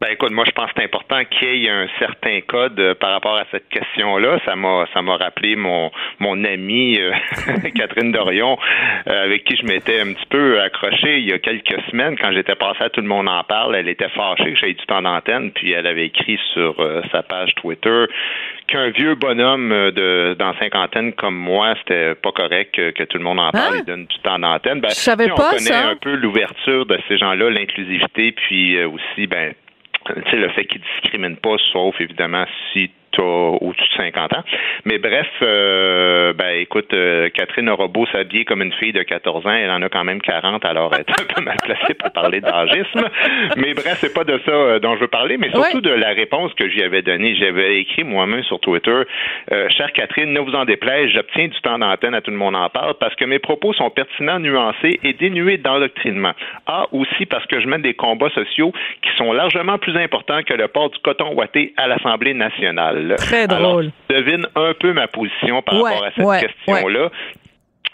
[0.00, 2.94] Ben écoute, moi je pense que c'est important qu'il y ait un certain code euh,
[2.94, 4.38] par rapport à cette question-là.
[4.44, 7.12] Ça m'a ça m'a rappelé mon mon amie euh,
[7.74, 8.58] Catherine Dorion,
[9.06, 12.32] euh, avec qui je m'étais un petit peu accroché il y a quelques semaines quand
[12.32, 13.76] j'étais passé à Tout le monde en parle.
[13.76, 17.22] Elle était fâchée que j'aie du temps d'antenne, puis elle avait écrit sur euh, sa
[17.22, 18.04] page Twitter
[18.66, 23.18] qu'un vieux bonhomme euh, de dans cinquantaine comme moi, c'était pas correct que, que tout
[23.18, 23.80] le monde en parle Hein?
[23.80, 24.80] et donne du temps d'antenne.
[24.80, 25.88] Ben, Je savais pas on connaît ça.
[25.88, 29.54] un peu l'ouverture de ces gens-là, l'inclusivité, puis aussi ben
[30.08, 34.44] le fait qu'ils discriminent pas, sauf évidemment si tu au-dessus de 50 ans.
[34.84, 39.46] Mais bref, euh, ben écoute, euh, Catherine aura beau s'habiller comme une fille de 14
[39.46, 42.10] ans, elle en a quand même 40, alors elle est un peu mal placée pour
[42.12, 43.08] parler d'âgisme.
[43.56, 45.80] Mais bref, c'est pas de ça euh, dont je veux parler, mais surtout Ouais.
[45.80, 47.34] de la réponse que j'y avais donnée.
[47.36, 49.02] J'avais écrit moi-même sur Twitter,
[49.52, 52.56] euh, chère Catherine, ne vous en déplaise, j'obtiens du temps d'antenne à tout le monde
[52.56, 56.32] en parle parce que mes propos sont pertinents, nuancés et dénués d'endoctrinement.
[56.66, 58.72] Ah, aussi parce que je mène des combats sociaux
[59.02, 63.03] qui sont largement plus importants que le port du coton ouaté à l'Assemblée nationale.
[63.16, 63.90] Très Alors, drôle.
[64.08, 67.10] tu devines un peu ma position par Ouais, rapport à cette ouais, question-là.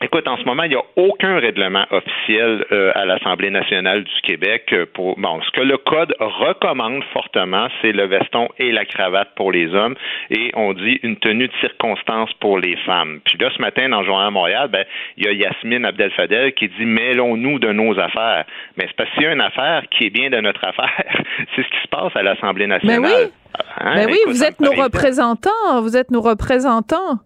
[0.02, 4.20] Écoute, en ce moment, il n'y a aucun règlement officiel euh, à l'Assemblée nationale du
[4.22, 8.86] Québec euh, pour bon, ce que le code recommande fortement, c'est le veston et la
[8.86, 9.94] cravate pour les hommes
[10.30, 13.20] et on dit une tenue de circonstance pour les femmes.
[13.26, 14.86] Puis là, ce matin, dans le Journal Montréal, ben,
[15.18, 18.46] il y a Yasmine Abdel-Fadel qui dit mêlons-nous de nos affaires.
[18.78, 20.96] Mais c'est parce qu'il y a une affaire qui est bien de notre affaire.
[21.54, 23.00] c'est ce qui se passe à l'Assemblée nationale.
[23.00, 23.30] oui.
[23.78, 23.96] Hein?
[23.96, 25.82] Ben oui, vous êtes nos représentants.
[25.82, 27.18] Vous êtes nos représentants.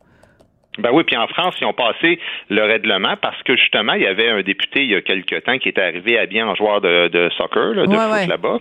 [0.78, 2.18] Ben oui, puis en France, ils ont passé
[2.50, 5.56] le règlement parce que justement, il y avait un député il y a quelque temps
[5.58, 8.26] qui était arrivé habillé en joueur de, de soccer, là, de Ouais, foot ouais.
[8.26, 8.58] là-bas.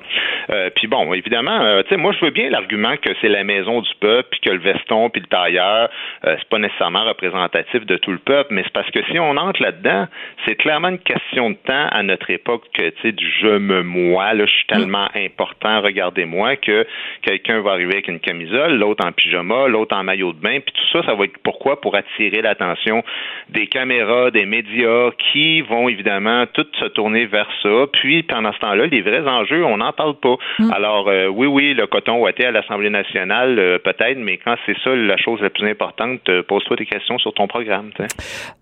[0.51, 3.43] Euh, puis bon, évidemment, euh, tu sais, moi je veux bien l'argument que c'est la
[3.43, 5.89] maison du peuple, puis que le veston puis le tailleur,
[6.25, 9.35] euh, c'est pas nécessairement représentatif de tout le peuple, mais c'est parce que si on
[9.37, 10.07] entre là-dedans,
[10.45, 13.81] c'est clairement une question de temps à notre époque que tu sais du je me
[13.81, 16.85] moi, là, je suis tellement important, regardez-moi que
[17.23, 20.73] quelqu'un va arriver avec une camisole, l'autre en pyjama, l'autre en maillot de bain, puis
[20.73, 23.03] tout ça, ça va être pourquoi pour attirer l'attention
[23.49, 27.75] des caméras, des médias qui vont évidemment tout se tourner vers ça.
[27.93, 30.35] Puis pendant ce temps-là, les vrais enjeux, on n'en parle pas.
[30.71, 34.77] Alors euh, oui, oui, le coton ouaté à l'Assemblée nationale, euh, peut-être, mais quand c'est
[34.83, 37.91] ça la chose la plus importante, euh, pose-toi des questions sur ton programme.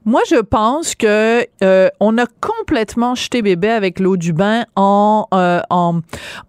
[0.06, 5.26] Moi, je pense que euh, on a complètement jeté bébé avec l'eau du bain en,
[5.32, 6.02] en,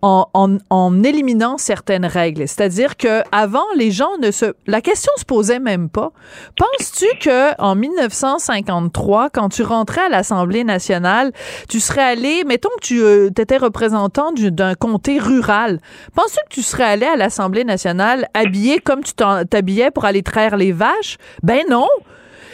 [0.02, 2.46] en, en, en éliminant certaines règles.
[2.48, 6.11] C'est-à-dire que avant, les gens ne se, la question se posait même pas.
[6.83, 11.31] Penses-tu que en 1953, quand tu rentrais à l'Assemblée nationale,
[11.68, 15.79] tu serais allé, mettons que tu euh, étais représentant du- d'un comté rural,
[16.16, 20.57] penses-tu que tu serais allé à l'Assemblée nationale habillé comme tu t'habillais pour aller traire
[20.57, 21.18] les vaches?
[21.45, 21.87] Ben non.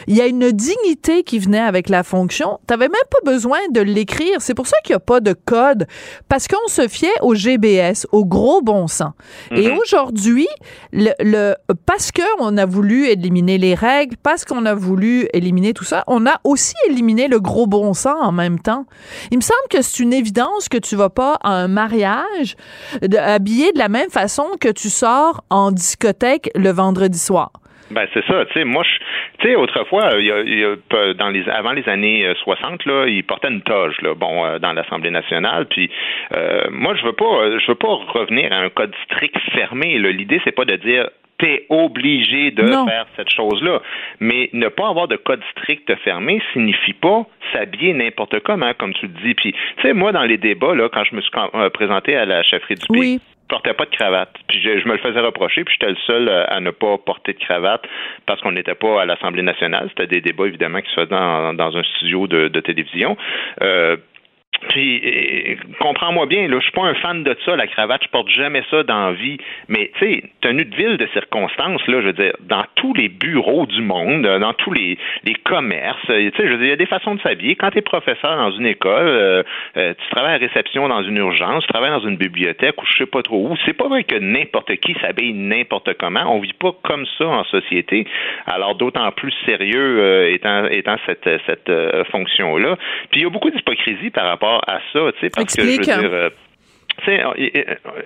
[0.09, 2.59] Il y a une dignité qui venait avec la fonction.
[2.67, 4.37] Tu n'avais même pas besoin de l'écrire.
[4.41, 5.85] C'est pour ça qu'il n'y a pas de code.
[6.27, 9.13] Parce qu'on se fiait au GBS, au gros bon sens.
[9.51, 10.47] Et aujourd'hui,
[10.91, 11.53] le, le,
[11.85, 16.25] parce qu'on a voulu éliminer les règles, parce qu'on a voulu éliminer tout ça, on
[16.25, 18.87] a aussi éliminé le gros bon sens en même temps.
[19.29, 22.55] Il me semble que c'est une évidence que tu vas pas à un mariage
[23.03, 27.51] de, habillé de la même façon que tu sors en discothèque le vendredi soir.
[27.91, 28.97] Ben c'est ça, tu sais, moi je
[29.39, 32.33] tu sais autrefois il y a, il y a dans les avant les années euh,
[32.35, 35.89] 60 là, ils portaient une toge là, bon euh, dans l'Assemblée nationale puis
[36.35, 39.97] euh, moi je veux pas euh, je veux pas revenir à un code strict fermé
[39.97, 40.11] là.
[40.11, 42.85] l'idée c'est pas de dire t'es obligé de Non.
[42.85, 43.81] faire cette chose-là.
[44.19, 49.07] Mais ne pas avoir de code strict fermé signifie pas s'habiller n'importe comment, comme tu
[49.07, 49.33] le dis.
[49.35, 52.25] Puis, tu sais, moi, dans les débats, là, quand je me suis euh, présenté à
[52.25, 53.19] la chefferie du pays, Oui.
[53.49, 54.33] Portais pas de cravate.
[54.47, 57.33] Puis je, me le faisais reprocher, puis j'étais le seul euh, à ne pas porter
[57.33, 57.83] de cravate
[58.25, 59.89] parce qu'on n'était pas à l'Assemblée nationale.
[59.89, 63.17] C'était des débats, évidemment, qui se faisaient dans, un studio de, de télévision.
[63.61, 63.97] Euh,
[64.67, 68.29] puis, comprends-moi bien, là, je suis pas un fan de ça, la cravate, je porte
[68.29, 69.37] jamais ça dans la vie.
[69.67, 73.09] Mais, tu sais, tenue de ville de circonstances, là, je veux dire, dans tous les
[73.09, 76.73] bureaux du monde, dans tous les, les commerces, tu sais, je veux dire, il y
[76.73, 77.55] a des façons de s'habiller.
[77.55, 79.43] Quand tu es professeur dans une école, euh,
[79.77, 82.97] euh, tu travailles à réception dans une urgence, tu travailles dans une bibliothèque ou je
[82.97, 86.35] sais pas trop où, c'est pas vrai que n'importe qui s'habille n'importe comment.
[86.35, 88.05] On vit pas comme ça en société.
[88.45, 91.71] Alors, d'autant plus sérieux euh, étant, étant cette, cette
[92.11, 92.77] fonction-là.
[93.11, 95.67] Puis, il y a beaucoup d'hypocrisie par rapport à ça, tu sais, parce que je
[95.67, 96.29] veux dire.
[97.07, 97.33] Euh,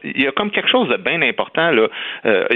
[0.04, 1.88] il y a comme quelque chose de bien important là,
[2.26, 2.48] euh,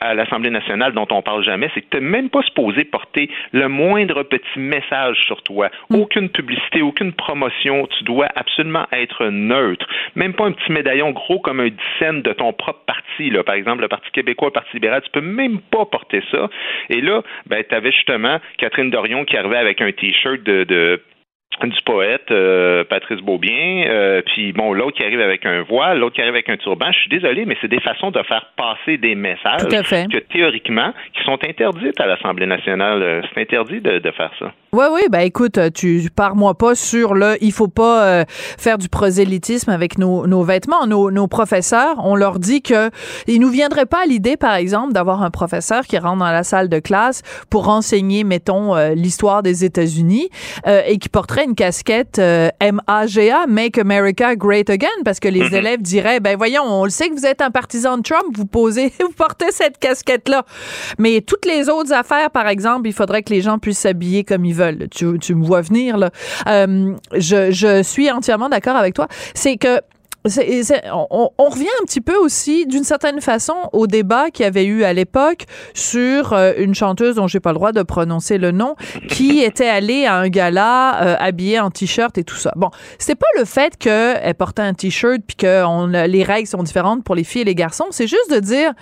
[0.00, 3.30] à l'Assemblée nationale dont on parle jamais, c'est que tu n'es même pas supposé porter
[3.52, 5.70] le moindre petit message sur toi.
[5.90, 5.96] Mm.
[5.96, 7.86] Aucune publicité, aucune promotion.
[7.98, 9.86] Tu dois absolument être neutre.
[10.14, 13.30] Même pas un petit médaillon gros comme un dixaine de ton propre parti.
[13.30, 13.42] Là.
[13.42, 16.48] Par exemple, le Parti québécois, le Parti libéral, tu peux même pas porter ça.
[16.90, 21.00] Et là, ben, tu avais justement Catherine Dorion qui arrivait avec un T-shirt de, de
[21.64, 26.14] du poète euh, Patrice Beaubien, euh, puis bon, l'autre qui arrive avec un voile, l'autre
[26.14, 26.92] qui arrive avec un turban.
[26.92, 31.24] Je suis désolé, mais c'est des façons de faire passer des messages que théoriquement, qui
[31.24, 33.02] sont interdites à l'Assemblée nationale.
[33.02, 34.52] Euh, c'est interdit de, de, faire ça.
[34.72, 39.70] Oui, oui, ben écoute, tu pars-moi pas sur le il faut pas faire du prosélytisme
[39.70, 40.86] avec nos, nos vêtements.
[40.86, 42.90] Nos, nos, professeurs, on leur dit que
[43.26, 46.42] il nous viendrait pas à l'idée, par exemple, d'avoir un professeur qui rentre dans la
[46.42, 50.28] salle de classe pour enseigner, mettons, l'histoire des États-Unis
[50.66, 55.54] et qui porterait une casquette euh, MAGA, Make America Great Again, parce que les mhm.
[55.54, 58.46] élèves diraient, ben voyons, on le sait que vous êtes un partisan de Trump, vous
[58.46, 60.44] posez, vous portez cette casquette-là.
[60.98, 64.44] Mais toutes les autres affaires, par exemple, il faudrait que les gens puissent s'habiller comme
[64.44, 64.88] ils veulent.
[64.90, 66.10] Tu, tu me vois venir, là.
[66.48, 69.08] Euh, je, je suis entièrement d'accord avec toi.
[69.34, 69.80] C'est que
[70.92, 74.84] on, revient un petit peu aussi, d'une certaine façon, au débat qu'il y avait eu
[74.84, 78.76] à l'époque sur euh, une chanteuse dont j'ai pas le droit de prononcer le nom,
[79.08, 82.52] qui était allée à un gala euh, habillée en t-shirt et tout ça.
[82.56, 87.04] Bon, c'est pas le fait qu'elle portait un t-shirt puis que les règles sont différentes
[87.04, 87.86] pour les filles et les garçons.
[87.90, 88.72] C'est juste de dire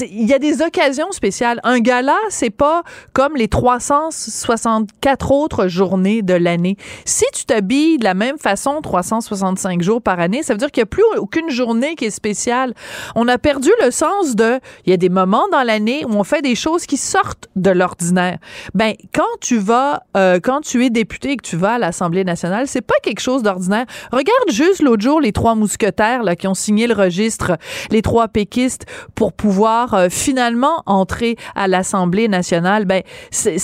[0.00, 1.60] il y a des occasions spéciales.
[1.64, 6.76] Un gala, c'est pas comme les 364 autres journées de l'année.
[7.04, 10.82] Si tu t'habilles de la même façon 365 jours par année, ça veut dire qu'il
[10.82, 12.74] n'y a plus aucune journée qui est spéciale.
[13.14, 16.24] On a perdu le sens de, il y a des moments dans l'année où on
[16.24, 18.38] fait des choses qui sortent de l'ordinaire.
[18.74, 22.24] Ben, quand tu vas, euh, quand tu es député et que tu vas à l'Assemblée
[22.24, 23.86] nationale, c'est pas quelque chose d'ordinaire.
[24.12, 27.56] Regarde juste l'autre jour les trois mousquetaires là, qui ont signé le registre,
[27.90, 33.58] les trois péquistes pour pouvoir euh, finalement entrer à l'Assemblée nationale, ben c'est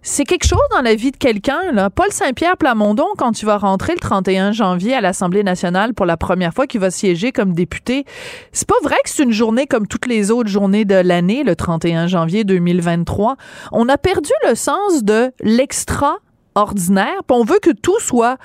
[0.00, 1.90] c'est quelque chose dans la vie de quelqu'un.
[1.94, 6.16] Paul Saint-Pierre Plamondon, quand tu vas rentrer le 31 janvier à l'Assemblée nationale pour la
[6.16, 8.04] première fois, qu'il va siéger comme député,
[8.52, 11.54] c'est pas vrai que c'est une journée comme toutes les autres journées de l'année, le
[11.54, 13.36] 31 janvier 2023.
[13.72, 18.38] On a perdu le sens de l'extraordinaire, on veut que tout soit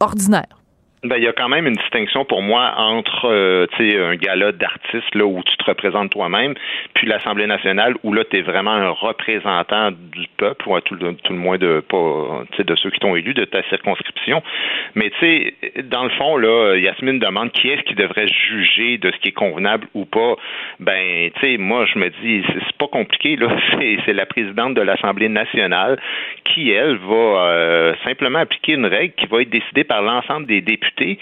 [0.00, 0.59] ordinaire.
[1.02, 5.14] Ben, il y a quand même une distinction pour moi entre euh, un gala d'artistes
[5.14, 6.52] là où tu te représentes toi-même,
[6.92, 10.94] puis l'Assemblée nationale où là tu es vraiment un représentant du peuple ou à tout,
[10.96, 14.42] le, tout le moins de pas de ceux qui t'ont élu de ta circonscription.
[14.94, 19.10] Mais tu sais dans le fond là, Yasmine demande qui est-ce qui devrait juger de
[19.10, 20.36] ce qui est convenable ou pas.
[20.80, 23.48] Ben tu sais moi je me dis c'est pas compliqué là,
[24.04, 25.98] c'est la présidente de l'Assemblée nationale
[26.44, 30.60] qui elle va euh, simplement appliquer une règle qui va être décidée par l'ensemble des
[30.60, 31.18] députés qui,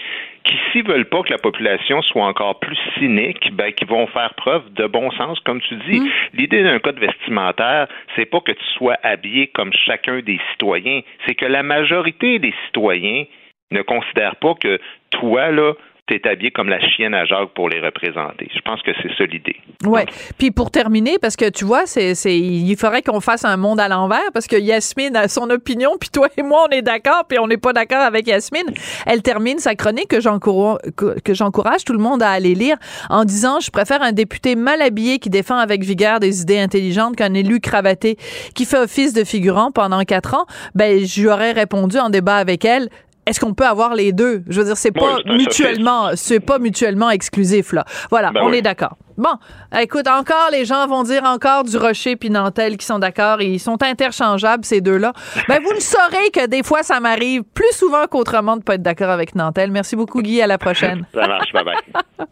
[0.71, 4.71] s'ils veulent pas que la population soit encore plus cynique, ben, qui vont faire preuve
[4.73, 5.99] de bon sens, comme tu dis.
[5.99, 6.09] Mm.
[6.33, 11.35] L'idée d'un code vestimentaire, c'est pas que tu sois habillé comme chacun des citoyens, c'est
[11.35, 13.25] que la majorité des citoyens
[13.71, 14.79] ne considèrent pas que
[15.11, 15.73] toi, là,
[16.09, 18.49] t'es habillé comme la chienne à Jacques pour les représenter.
[18.53, 19.55] Je pense que c'est ça l'idée.
[19.85, 20.05] Ouais.
[20.37, 23.79] Puis pour terminer, parce que tu vois, c'est, c'est, il faudrait qu'on fasse un monde
[23.79, 27.25] à l'envers, parce que Yasmine a son opinion, puis toi et moi, on est d'accord,
[27.27, 28.73] puis on n'est pas d'accord avec Yasmine.
[29.05, 32.77] Elle termine sa chronique que j'encourage, que j'encourage tout le monde à aller lire
[33.09, 37.15] en disant, je préfère un député mal habillé qui défend avec vigueur des idées intelligentes
[37.15, 38.17] qu'un élu cravaté
[38.55, 40.45] qui fait office de figurant pendant quatre ans.
[40.73, 42.89] Ben, je lui aurais répondu en débat avec elle,
[43.29, 44.41] est-ce qu'on peut avoir les deux?
[44.49, 47.85] Je veux dire, c'est pas mutuellement, c'est pas mutuellement exclusif, là.
[48.09, 48.97] Voilà, ben on est d'accord.
[49.17, 49.29] Bon,
[49.77, 53.45] écoute, encore, les gens vont dire encore du Rocher puis Nantel qui sont d'accord et
[53.45, 55.13] ils sont interchangeables, ces deux-là.
[55.47, 58.81] Ben, vous le saurez que des fois, ça m'arrive plus souvent qu'autrement de pas être
[58.81, 59.71] d'accord avec Nantel.
[59.71, 60.41] Merci beaucoup, Guy.
[60.41, 61.05] À la prochaine.
[61.13, 61.51] ça marche.
[61.53, 62.27] Bye bye.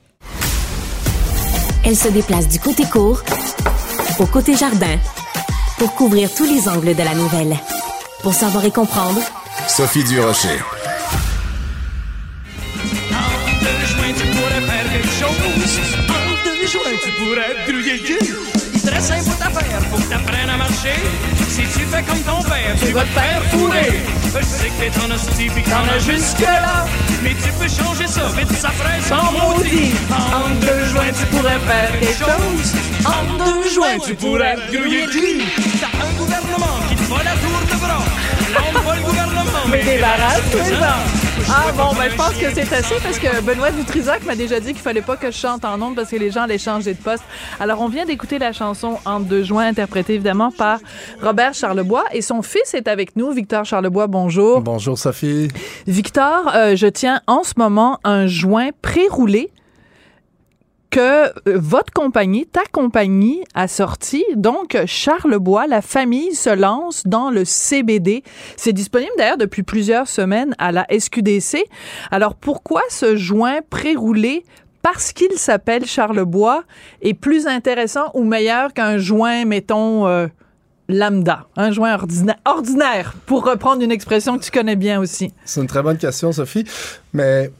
[1.86, 3.22] Elle se déplace du côté court
[4.20, 4.98] au côté jardin
[5.78, 7.56] pour couvrir tous les angles de la nouvelle.
[8.24, 9.22] Pour savoir et comprendre,
[9.68, 10.60] Sophie Durocher.
[17.04, 18.36] Tu pourrais grouiller le cul.
[18.86, 20.96] Très simple à faire, faut que t'apprennes à marcher.
[21.50, 24.02] Si tu fais comme ton père, tu vas te faire fourrer.
[24.26, 26.86] Je sais que t'es en hostie pis t'en as jusque-là.
[27.22, 29.94] Mais tu peux changer ça, vite ça ferait sans maudit.
[30.10, 32.74] En deux joints, tu pourrais faire quelque chose.
[33.06, 35.42] En deux joints, tu pourrais le cul.
[35.82, 38.04] T'as un gouvernement qui te fait la tour de bras.
[38.70, 41.27] On voit le gouvernement, mais débarrasse tous les ans.
[41.50, 44.74] Ah bon, ben je pense que c'est assez parce que Benoît Dutrisac m'a déjà dit
[44.74, 47.00] qu'il fallait pas que je chante en ondes parce que les gens allaient changer de
[47.00, 47.24] poste.
[47.60, 50.80] Alors on vient d'écouter la chanson En deux joints interprétée évidemment par
[51.22, 54.08] Robert Charlebois et son fils est avec nous, Victor Charlebois.
[54.08, 54.62] Bonjour.
[54.62, 55.50] Bonjour Sophie.
[55.86, 59.52] Victor, euh, je tiens en ce moment un joint pré-roulé
[60.90, 64.24] que euh, votre compagnie, ta compagnie, a sorti.
[64.36, 68.24] Donc, Charlebois, la famille se lance dans le CBD.
[68.56, 71.64] C'est disponible d'ailleurs depuis plusieurs semaines à la SQDC.
[72.12, 74.44] Alors, pourquoi ce joint pré-roulé?
[74.82, 76.64] Parce qu'il s'appelle Charlebois
[77.02, 80.28] est plus intéressant ou meilleur qu'un joint, mettons, euh,
[80.90, 81.98] lambda, un joint
[82.46, 85.34] ordinaire, pour reprendre une expression que tu connais bien aussi?
[85.46, 86.64] C'est une très bonne question, Sophie.
[87.14, 87.52] Mais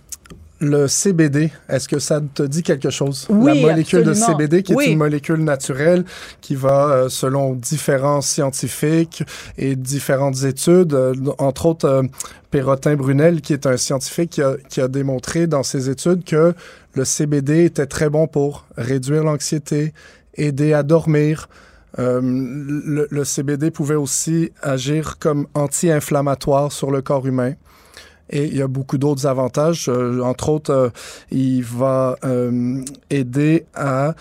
[0.60, 3.28] le CBD, est-ce que ça te dit quelque chose?
[3.30, 4.28] Oui, La molécule absolument.
[4.28, 4.86] de CBD, qui Oui.
[4.86, 6.04] est une molécule naturelle
[6.42, 9.24] qui va, euh, selon différents scientifiques
[9.58, 12.04] et différentes études, euh, entre autres euh,
[12.50, 16.54] Perrotin Brunel, qui est un scientifique qui a, qui a démontré dans ses études que
[16.96, 19.94] le CBD était très bon pour réduire l'anxiété,
[20.36, 21.50] aider à dormir.
[22.00, 27.54] Euh, le, le CBD pouvait aussi agir comme anti-inflammatoire sur le corps humain.
[28.30, 29.88] Et il y a beaucoup d'autres avantages.
[29.90, 30.90] Euh, entre autres, euh,
[31.32, 34.14] il va euh, aider à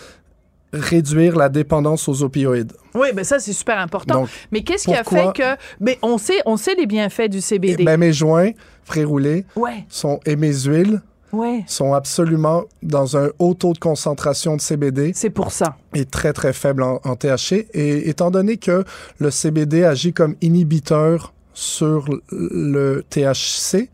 [0.72, 2.72] réduire la dépendance aux opioïdes.
[2.94, 4.20] Oui, ben ça, c'est super important.
[4.22, 5.56] Donc, mais qu'est-ce qui a fait que...
[5.80, 7.84] Mais on sait, on sait les bienfaits du CBD.
[7.84, 8.50] Ben, mes joints
[8.84, 11.00] pré-roulés ouais, sont, et mes huiles
[11.32, 11.64] ouais.
[11.66, 15.76] sont absolument dans un haut taux de concentration de CBD C'est pour ça.
[15.94, 17.66] et très, très faible en, en THC.
[17.72, 18.84] Et étant donné que
[19.18, 23.88] le CBD agit comme inhibiteur sur le THC,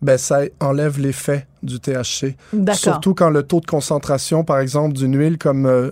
[0.00, 2.36] ben, ça enlève l'effet du THC.
[2.52, 2.76] D'accord.
[2.78, 5.90] Surtout quand le taux de concentration, par exemple, d'une huile comme euh,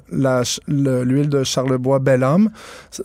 [0.69, 2.51] l'huile de Charlebois Bellam,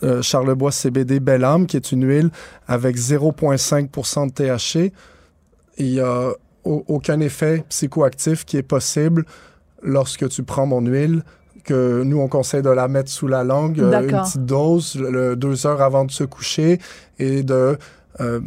[0.04, 2.30] euh, Charlebois CBD Bellam, qui est une huile
[2.66, 4.92] avec 0,5% de THC,
[5.78, 6.30] il n'y a
[6.64, 9.24] au- aucun effet psychoactif qui est possible
[9.82, 11.24] lorsque tu prends mon huile
[11.64, 15.36] que nous, on conseille de la mettre sous la langue, euh, une petite dose, le-
[15.36, 16.78] deux heures avant de se coucher,
[17.18, 17.78] et de
[18.20, 18.40] euh,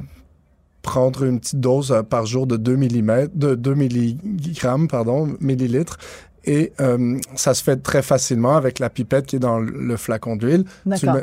[0.82, 5.98] prendre une petite dose euh, par jour de 2 mm, de 2 milligrammes, pardon, millilitres.
[6.48, 10.36] Et euh, ça se fait très facilement avec la pipette qui est dans le flacon
[10.36, 10.64] d'huile.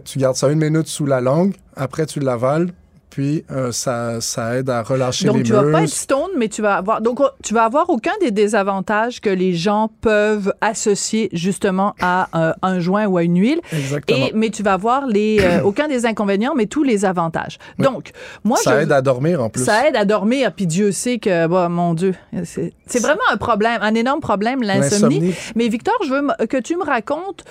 [0.05, 2.71] Tu gardes ça une minute sous la langue, après tu l'avales,
[3.13, 5.99] puis euh, ça, ça aide à relâcher Donc, les tu vas pas être muscles.
[5.99, 7.03] stone, mais tu vas avoir.
[7.03, 12.55] Donc, tu vas avoir aucun des désavantages que les gens peuvent associer justement à euh,
[12.63, 13.61] un joint ou à une huile.
[13.71, 14.29] Exactement.
[14.29, 17.59] Et, mais tu vas avoir les, euh, aucun des inconvénients, mais tous les avantages.
[17.79, 17.85] Oui.
[17.85, 18.13] Donc,
[18.45, 18.85] moi, ça je.
[18.85, 19.63] aide à dormir en plus.
[19.63, 23.79] Ça aide à dormir, puis Dieu sait que, bah, mon Dieu, c'est vraiment un problème,
[23.83, 25.35] un énorme problème, l'insomnie.
[25.55, 27.45] Mais Victor, je veux que tu me racontes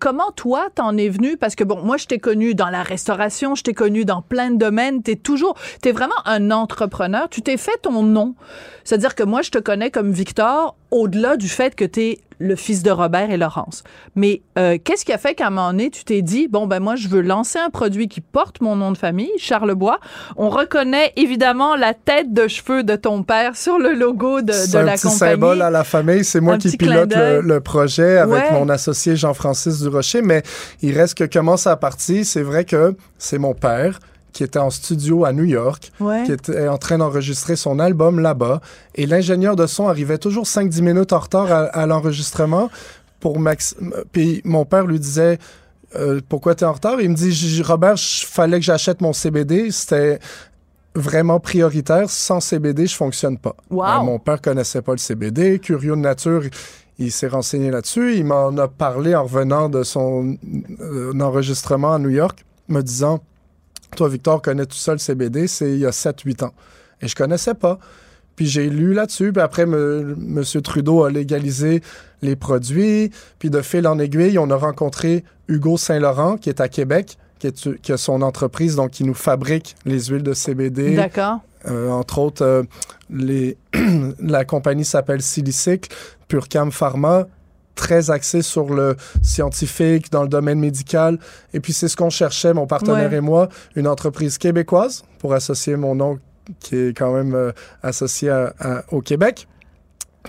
[0.00, 1.36] comment toi t'en es venu?
[1.36, 4.50] Parce que bon, moi je t'ai connu dans la restauration, je t'ai connu dans plein
[4.50, 8.34] de domaines, t'es toujours, t'es vraiment un entrepreneur, tu t'es fait ton nom.
[8.84, 12.82] C'est-à-dire que moi je te connais comme Victor au-delà du fait que t'es le fils
[12.82, 13.82] de Robert et Laurence.
[14.14, 16.80] Mais euh, qu'est-ce qui a fait qu'à un moment donné, tu t'es dit, bon, ben
[16.80, 20.00] moi, je veux lancer un produit qui porte mon nom de famille, Charlebois.
[20.36, 24.72] On reconnaît évidemment la tête de cheveux de ton père sur le logo de, C'est
[24.72, 25.18] de un la petit compagnie.
[25.32, 26.24] symbole à la famille.
[26.26, 28.52] C'est moi Un qui pilote le, le projet avec Ouais.
[28.52, 30.20] mon associé Jean-Francis Durocher.
[30.20, 30.42] Mais
[30.82, 32.26] il reste que comment ça a parti?
[32.26, 33.98] C'est vrai que c'est mon père
[34.36, 36.24] qui était en studio à New York, Ouais.
[36.24, 38.60] qui était en train d'enregistrer son album là-bas.
[38.94, 42.68] Et l'ingénieur de son arrivait toujours 5-10 minutes en retard à, à l'enregistrement.
[43.18, 43.74] Pour Max...
[44.12, 45.38] Puis mon père lui disait...
[45.94, 47.00] Euh, pourquoi tu es en retard?
[47.00, 49.70] Il me dit, Robert, il fallait que j'achète mon CBD.
[49.70, 50.18] C'était
[50.94, 52.10] vraiment prioritaire.
[52.10, 53.54] Sans CBD, je fonctionne pas.
[53.70, 53.84] Wow.
[53.84, 55.58] Euh, mon père connaissait pas le CBD.
[55.58, 56.42] Curieux de nature,
[56.98, 58.16] il s'est renseigné là-dessus.
[58.16, 60.36] Il m'en a parlé en revenant de son
[60.80, 63.20] euh, enregistrement à New York, me disant
[63.94, 66.52] Toi, Victor, connais tout ça le CBD, c'est il y a 7-8 ans.
[67.02, 67.78] Et je connaissais pas.
[68.34, 70.42] Puis j'ai lu là-dessus, puis après, me- M.
[70.62, 71.82] Trudeau a légalisé
[72.20, 73.10] les produits.
[73.38, 77.46] Puis de fil en aiguille, on a rencontré Hugo Saint-Laurent, qui est à Québec, qui,
[77.46, 80.96] est, qui a son entreprise, donc qui nous fabrique les huiles de CBD.
[80.96, 81.38] D'accord.
[81.66, 82.62] Euh, entre autres, euh,
[83.08, 83.56] les
[84.20, 85.90] la compagnie s'appelle Silicycle,
[86.28, 87.26] Purcam Pharma,
[87.76, 91.18] très axée sur le scientifique, dans le domaine médical.
[91.54, 93.18] Et puis, c'est ce qu'on cherchait, mon partenaire Ouais.
[93.18, 96.18] et moi, une entreprise québécoise pour associer mon nom
[96.60, 97.52] qui est quand même euh,
[97.82, 99.46] associé à- à- au Québec.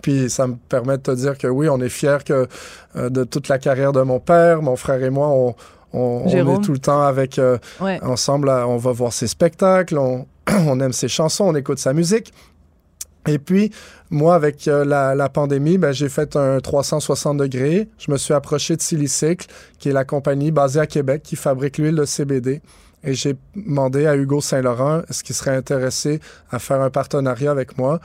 [0.03, 2.47] Puis ça me permet de te dire que oui, on est fiers que,
[2.95, 4.61] euh, de toute la carrière de mon père.
[4.61, 5.55] Mon frère et moi, on,
[5.93, 6.61] on- on Jérôme.
[6.61, 7.99] est tout le temps avec, euh, Ouais.
[8.03, 8.49] ensemble.
[8.49, 9.97] on va voir ses spectacles.
[9.97, 10.27] On,
[10.67, 12.33] on aime ses chansons, on écoute sa musique.
[13.27, 13.71] Et puis,
[14.09, 17.89] moi, avec euh, la, pandémie, ben, j'ai fait un 360 degrés.
[17.97, 19.47] Je me suis approché de Silicycle,
[19.79, 22.61] qui est la compagnie basée à Québec qui fabrique l'huile de CBD.
[23.03, 26.19] Et j'ai demandé à Hugo Saint-Laurent est-ce qu'il serait intéressé
[26.51, 27.99] à faire un partenariat avec moi?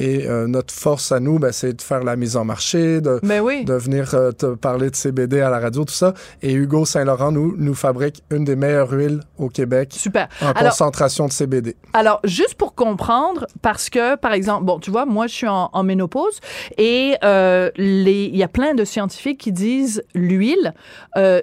[0.00, 3.18] Et euh, notre force à nous, ben, c'est de faire la mise en marché, de,
[3.24, 3.64] Ben oui.
[3.64, 6.14] de venir euh, te parler de CBD à la radio, tout ça.
[6.40, 10.28] Et Hugo Saint-Laurent nous, nous fabrique une des meilleures huiles au Québec Super.
[10.40, 11.74] en Alors, concentration de CBD.
[11.94, 15.68] Alors, juste pour comprendre, parce que, par exemple, bon, tu vois, moi, je suis en,
[15.72, 16.38] en ménopause
[16.76, 20.74] et euh, les- il y a plein de scientifiques qui disent l'huile,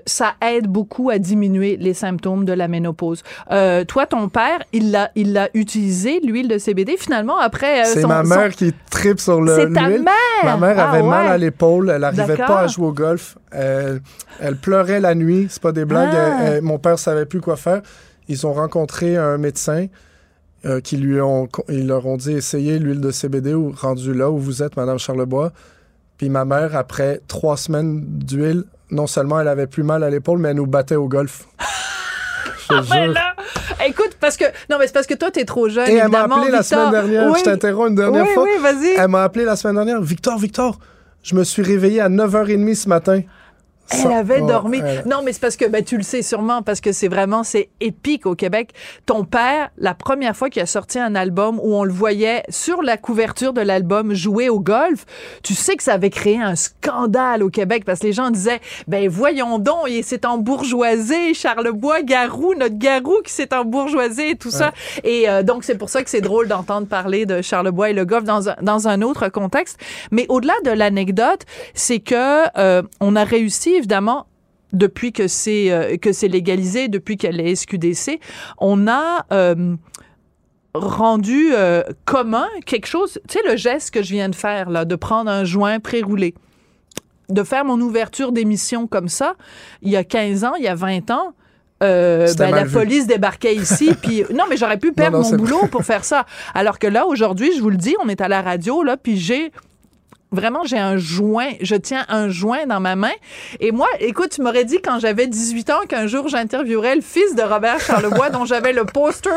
[0.06, 3.22] ça aide beaucoup à diminuer les symptômes de la ménopause.
[3.50, 7.84] Toi, ton père, il l'a, il l'a utilisé, l'huile de CBD, finalement, après...
[7.86, 10.04] son- ma son- mère qui tripe sur le C'est ta l'huile.
[10.04, 10.14] mère!
[10.44, 11.32] Ma mère Ah avait mal ouais?
[11.32, 13.38] à l'épaule, elle n'arrivait pas à jouer au golf.
[13.52, 14.02] Elle,
[14.40, 16.10] elle pleurait la nuit, c'est pas des blagues.
[16.14, 16.38] Ah.
[16.42, 17.82] Elle- elle- mon père savait plus quoi faire.
[18.28, 19.88] Ils ont rencontré un médecin
[20.66, 24.32] euh, qui lui ont, ils leur ont dit essayez l'huile de CBD ou rendu là
[24.32, 25.52] où vous êtes, Madame Charlebois.
[26.18, 30.40] Puis ma mère, après trois semaines d'huile, non seulement elle avait plus mal à l'épaule,
[30.40, 31.46] mais elle nous battait au golf.
[32.70, 33.36] Là,
[33.86, 35.88] écoute, parce que non, mais c'est parce que toi, t'es trop jeune.
[35.88, 36.64] Et elle m'a appelé la Victor.
[36.64, 37.32] semaine dernière.
[37.32, 37.40] Oui.
[37.40, 38.44] Je t'interromps une dernière oui, fois.
[38.44, 38.96] Oui, vas-y.
[38.98, 40.02] Elle m'a appelé la semaine dernière.
[40.02, 40.80] Victor, Victor,
[41.24, 43.22] je me suis réveillé à 9h30 ce matin.
[43.92, 44.80] Elle avait Ouais, dormi.
[44.80, 47.44] elle- Non, mais c'est parce que ben, tu le sais sûrement, parce que c'est vraiment,
[47.44, 48.72] c'est épique au Québec.
[49.06, 52.82] Ton père, la première fois qu'il a sorti un album où on le voyait sur
[52.82, 55.06] la couverture de l'album jouer au golf,
[55.44, 58.60] tu sais que ça avait créé un scandale au Québec parce que les gens disaient,
[58.88, 64.52] ben voyons donc, il s'est embourgeoisé, Charlebois, Garou, notre Garou qui s'est embourgeoisé et tout
[64.52, 64.72] ça.
[65.04, 68.06] Et euh, donc, c'est pour ça que c'est drôle d'entendre parler de Charlebois et le
[68.06, 69.80] golf dans un, dans un autre contexte.
[70.12, 71.42] Mais au-delà de l'anecdote,
[71.74, 74.28] c'est que euh, on a réussi évidemment
[74.74, 78.20] depuis que c'est euh, que c'est légalisé, depuis qu'elle est SQDC,
[78.58, 79.76] on a euh,
[80.74, 83.20] rendu euh, commun quelque chose.
[83.28, 86.36] Tu sais le geste que je viens de faire là, de prendre un joint pré-roulé,
[87.30, 89.36] de faire mon ouverture d'émission comme ça,
[89.82, 91.34] il y a 15 ans, il y a 20 ans.
[91.84, 92.72] euh, ben, la vu.
[92.74, 96.26] police débarquait ici, puis non, mais j'aurais pu perdre non, mon boulot pour faire ça.
[96.54, 99.18] Alors que là, aujourd'hui, je vous le dis, on est à la radio, là, puis
[99.18, 99.52] j'ai
[100.36, 103.14] Vraiment, j'ai un joint, je tiens un joint dans ma main.
[103.60, 107.36] Et moi, écoute, tu m'aurais dit quand j'avais 18 ans qu'un jour j'interviewerais le fils
[107.36, 109.30] de Robert Charlebois dont j'avais le poster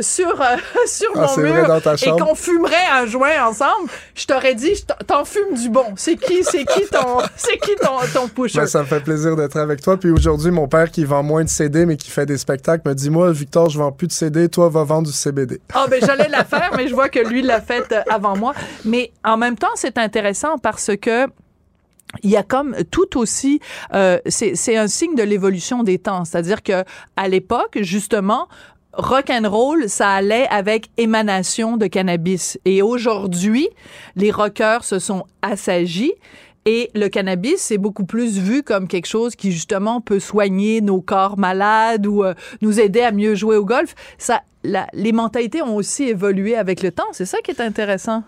[0.00, 3.90] sur, euh, sur Ah, mon mur vrai, dans ta et qu'on fumerait un joint ensemble.
[4.14, 4.72] Je t'aurais dit,
[5.06, 5.86] t'en fumes du bon.
[5.96, 8.60] C'est qui, c'est qui ton, c'est qui ton, ton pusher?
[8.60, 9.96] Ben, ça me fait plaisir d'être avec toi.
[9.96, 12.94] Puis aujourd'hui, mon père qui vend moins de CD, mais qui fait des spectacles, me
[12.94, 15.60] dit Moi, Victor, je vends plus de CD, toi, va vendre du CBD.
[15.74, 18.54] Ah ben j'allais la faire, mais je vois que lui l'a faite euh, avant moi.
[18.84, 21.26] Mais en même temps, c'est intéressant parce que
[22.22, 23.58] il y a comme tout aussi,
[23.92, 26.24] euh, c'est un signe de l'évolution des temps.
[26.24, 26.84] C'est-à-dire que
[27.16, 28.46] à l'époque, justement,
[28.92, 32.58] rock and roll, ça allait avec émanation de cannabis.
[32.64, 33.68] Et aujourd'hui,
[34.14, 36.12] les rockers se sont assagis.
[36.64, 41.00] Et le cannabis, c'est beaucoup plus vu comme quelque chose qui, justement, peut soigner nos
[41.00, 43.94] corps malades ou euh, nous aider à mieux jouer au golf.
[44.18, 47.06] Ça, la- les mentalités ont aussi évolué avec le temps.
[47.12, 48.22] C'est ça qui est intéressant.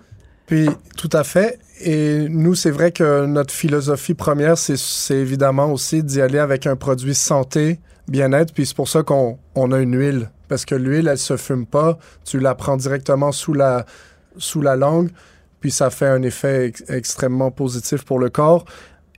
[0.48, 1.58] Puis, tout à fait.
[1.80, 6.74] Et nous, c'est vrai que notre philosophie première, c'est évidemment aussi d'y aller avec un
[6.74, 7.78] produit santé,
[8.08, 8.52] bien-être.
[8.52, 10.30] Puis c'est pour ça qu'on on a une huile.
[10.48, 11.98] Parce que l'huile, elle se fume pas.
[12.24, 13.86] Tu la prends directement sous la,
[14.38, 15.10] sous la langue.
[15.60, 18.64] Puis ça fait un effet ex- extrêmement positif pour le corps.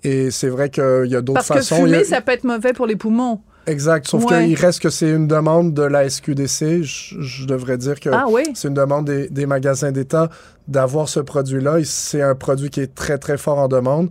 [0.02, 1.86] Et c'est vrai qu'il y a d'autres Parce que façons.
[1.86, 3.40] Y a- fumer, ça peut être mauvais pour les poumons.
[3.66, 4.06] Exact.
[4.08, 4.46] Sauf Ouais.
[4.46, 6.82] qu'il reste que c'est une demande de la SQDC.
[6.82, 8.42] Je, je devrais dire que Ah oui?
[8.54, 10.30] c'est une demande des, des magasins d'État
[10.68, 11.76] d'avoir ce produit-là.
[11.84, 14.08] C'est un produit qui est très, très fort en demande.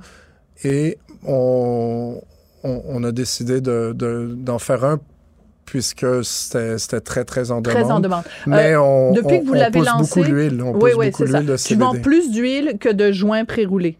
[0.63, 2.21] Et on,
[2.63, 4.99] on, on a décidé de- de- d'en faire un
[5.65, 7.81] puisque c'était très, très en demande.
[7.83, 8.23] Très en demande.
[8.47, 10.61] Mais Euh, on, depuis on- que vous l'avez lancé- beaucoup l'huile.
[10.63, 11.83] On Oui, pousse oui, beaucoup l'huile de Tu CBD.
[11.85, 13.97] vends plus d'huile que de joints pré-roulés.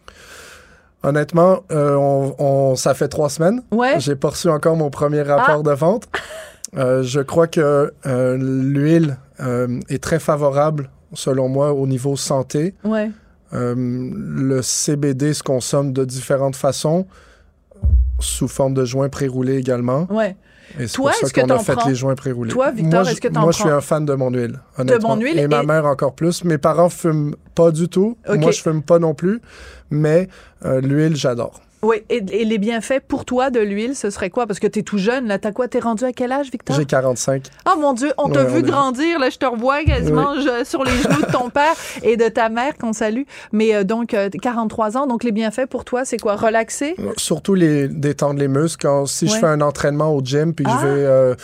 [1.04, 3.62] Honnêtement, euh, on, on- ça fait trois semaines.
[3.72, 4.00] Ouais.
[4.00, 5.70] J'ai pas reçu encore mon premier rapport Ah.
[5.70, 6.08] de vente.
[6.78, 9.18] Euh, je crois que euh, l'huile
[9.88, 12.76] est très favorable, selon moi, au niveau santé.
[12.84, 13.10] Ouais.
[13.52, 17.08] Le CBD se consomme de différentes façons,
[18.20, 20.06] sous forme de joints pré-roulés également.
[20.12, 20.36] Ouais.
[20.94, 21.90] Toi, est-ce que a t'en fait prends?
[21.90, 22.52] les joints pré-roulés.
[22.52, 24.60] Toi, Victor, Moi, est-ce que je- t'en Moi, je suis un fan de mon huile,
[24.78, 25.16] honnêtement.
[25.16, 26.44] mon huile Et, ma mère encore plus.
[26.44, 28.18] Mes parents fument pas du tout.
[28.28, 29.42] Moi, je fume pas non plus.
[29.92, 30.28] Mais
[30.66, 31.62] euh, l'huile, j'adore.
[31.82, 31.98] Oui.
[32.10, 34.46] Et, et les bienfaits pour toi de l'huile, ce serait quoi?
[34.48, 35.40] Parce que t'es tout jeune, là.
[35.40, 35.68] T'as quoi?
[35.68, 36.76] T'es rendu à quel âge, Victor?
[36.76, 37.44] J'ai 45.
[37.68, 40.36] Oh mon Dieu, on t'a Ouais, vu on est- grandir, là, je te revois quasiment
[40.36, 41.74] je- sur les genoux de ton père
[42.04, 43.24] et de ta mère qu'on salue.
[43.54, 46.36] Mais euh, donc, euh, 43 ans, donc les bienfaits pour toi, c'est quoi?
[46.36, 46.96] Relaxer?
[47.18, 48.86] Surtout les détendre les muscles.
[48.86, 49.32] Quand, si Ouais.
[49.32, 50.80] je fais un entraînement au gym, puis Ah.
[50.82, 51.36] je vais euh,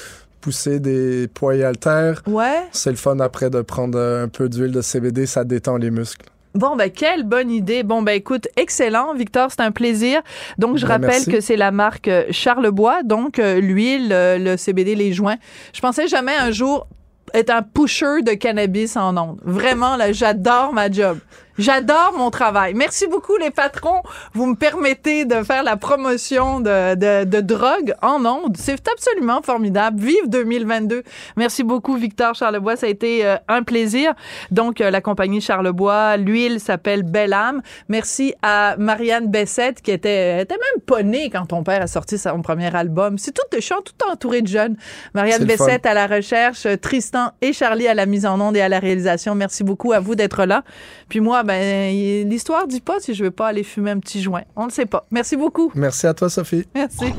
[0.42, 2.22] pousser des poids et haltères.
[2.28, 2.62] Ouais.
[2.72, 6.26] C'est le fun après de prendre un peu d'huile de CBD, ça détend les muscles.
[6.56, 7.84] Bon, ben, quelle bonne idée.
[7.84, 10.22] Bon, ben, écoute, excellent, Victor, c'est un plaisir.
[10.58, 11.30] Donc, je Ben, rappelle merci.
[11.32, 15.36] que c'est la marque euh, Charlebois, donc euh, l'huile, euh, le CBD, les joints.
[15.74, 16.88] Je pensais jamais un jour
[17.34, 19.40] être un pusher de cannabis en ondes.
[19.44, 21.20] Vraiment, là, j'adore ma job.
[21.58, 22.74] J'adore mon travail.
[22.74, 24.02] Merci beaucoup, les patrons.
[24.34, 28.58] Vous me permettez de faire la promotion de, de, de drogue en ondes.
[28.58, 30.02] C'est absolument formidable.
[30.02, 31.04] Vive 2022.
[31.38, 32.76] Merci beaucoup, Victor Charlebois.
[32.76, 34.14] Ça a été euh, un plaisir.
[34.52, 37.62] Donc, euh, la compagnie Charlebois, l'huile s'appelle Belle Âme.
[37.88, 42.18] Merci à Marianne Bessette, qui était, était même pas née quand ton père a sorti
[42.18, 43.18] son premier album.
[43.18, 44.76] C'est tout, je suis tout entouré de jeunes.
[45.14, 45.46] Marianne.
[45.46, 48.80] Bessette à la recherche, Tristan et Charlie à la mise en onde et à la
[48.80, 49.36] réalisation.
[49.36, 50.64] Merci beaucoup à vous d'être là.
[51.08, 54.44] Puis moi, ben, l'histoire dit pas si je vais pas aller fumer un petit joint.
[54.56, 55.06] On ne sait pas.
[55.12, 55.72] Merci beaucoup.
[55.76, 56.66] Merci à toi, Sophie.
[56.76, 57.14] Merci.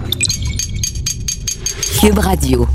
[2.00, 2.66] Cube Radio.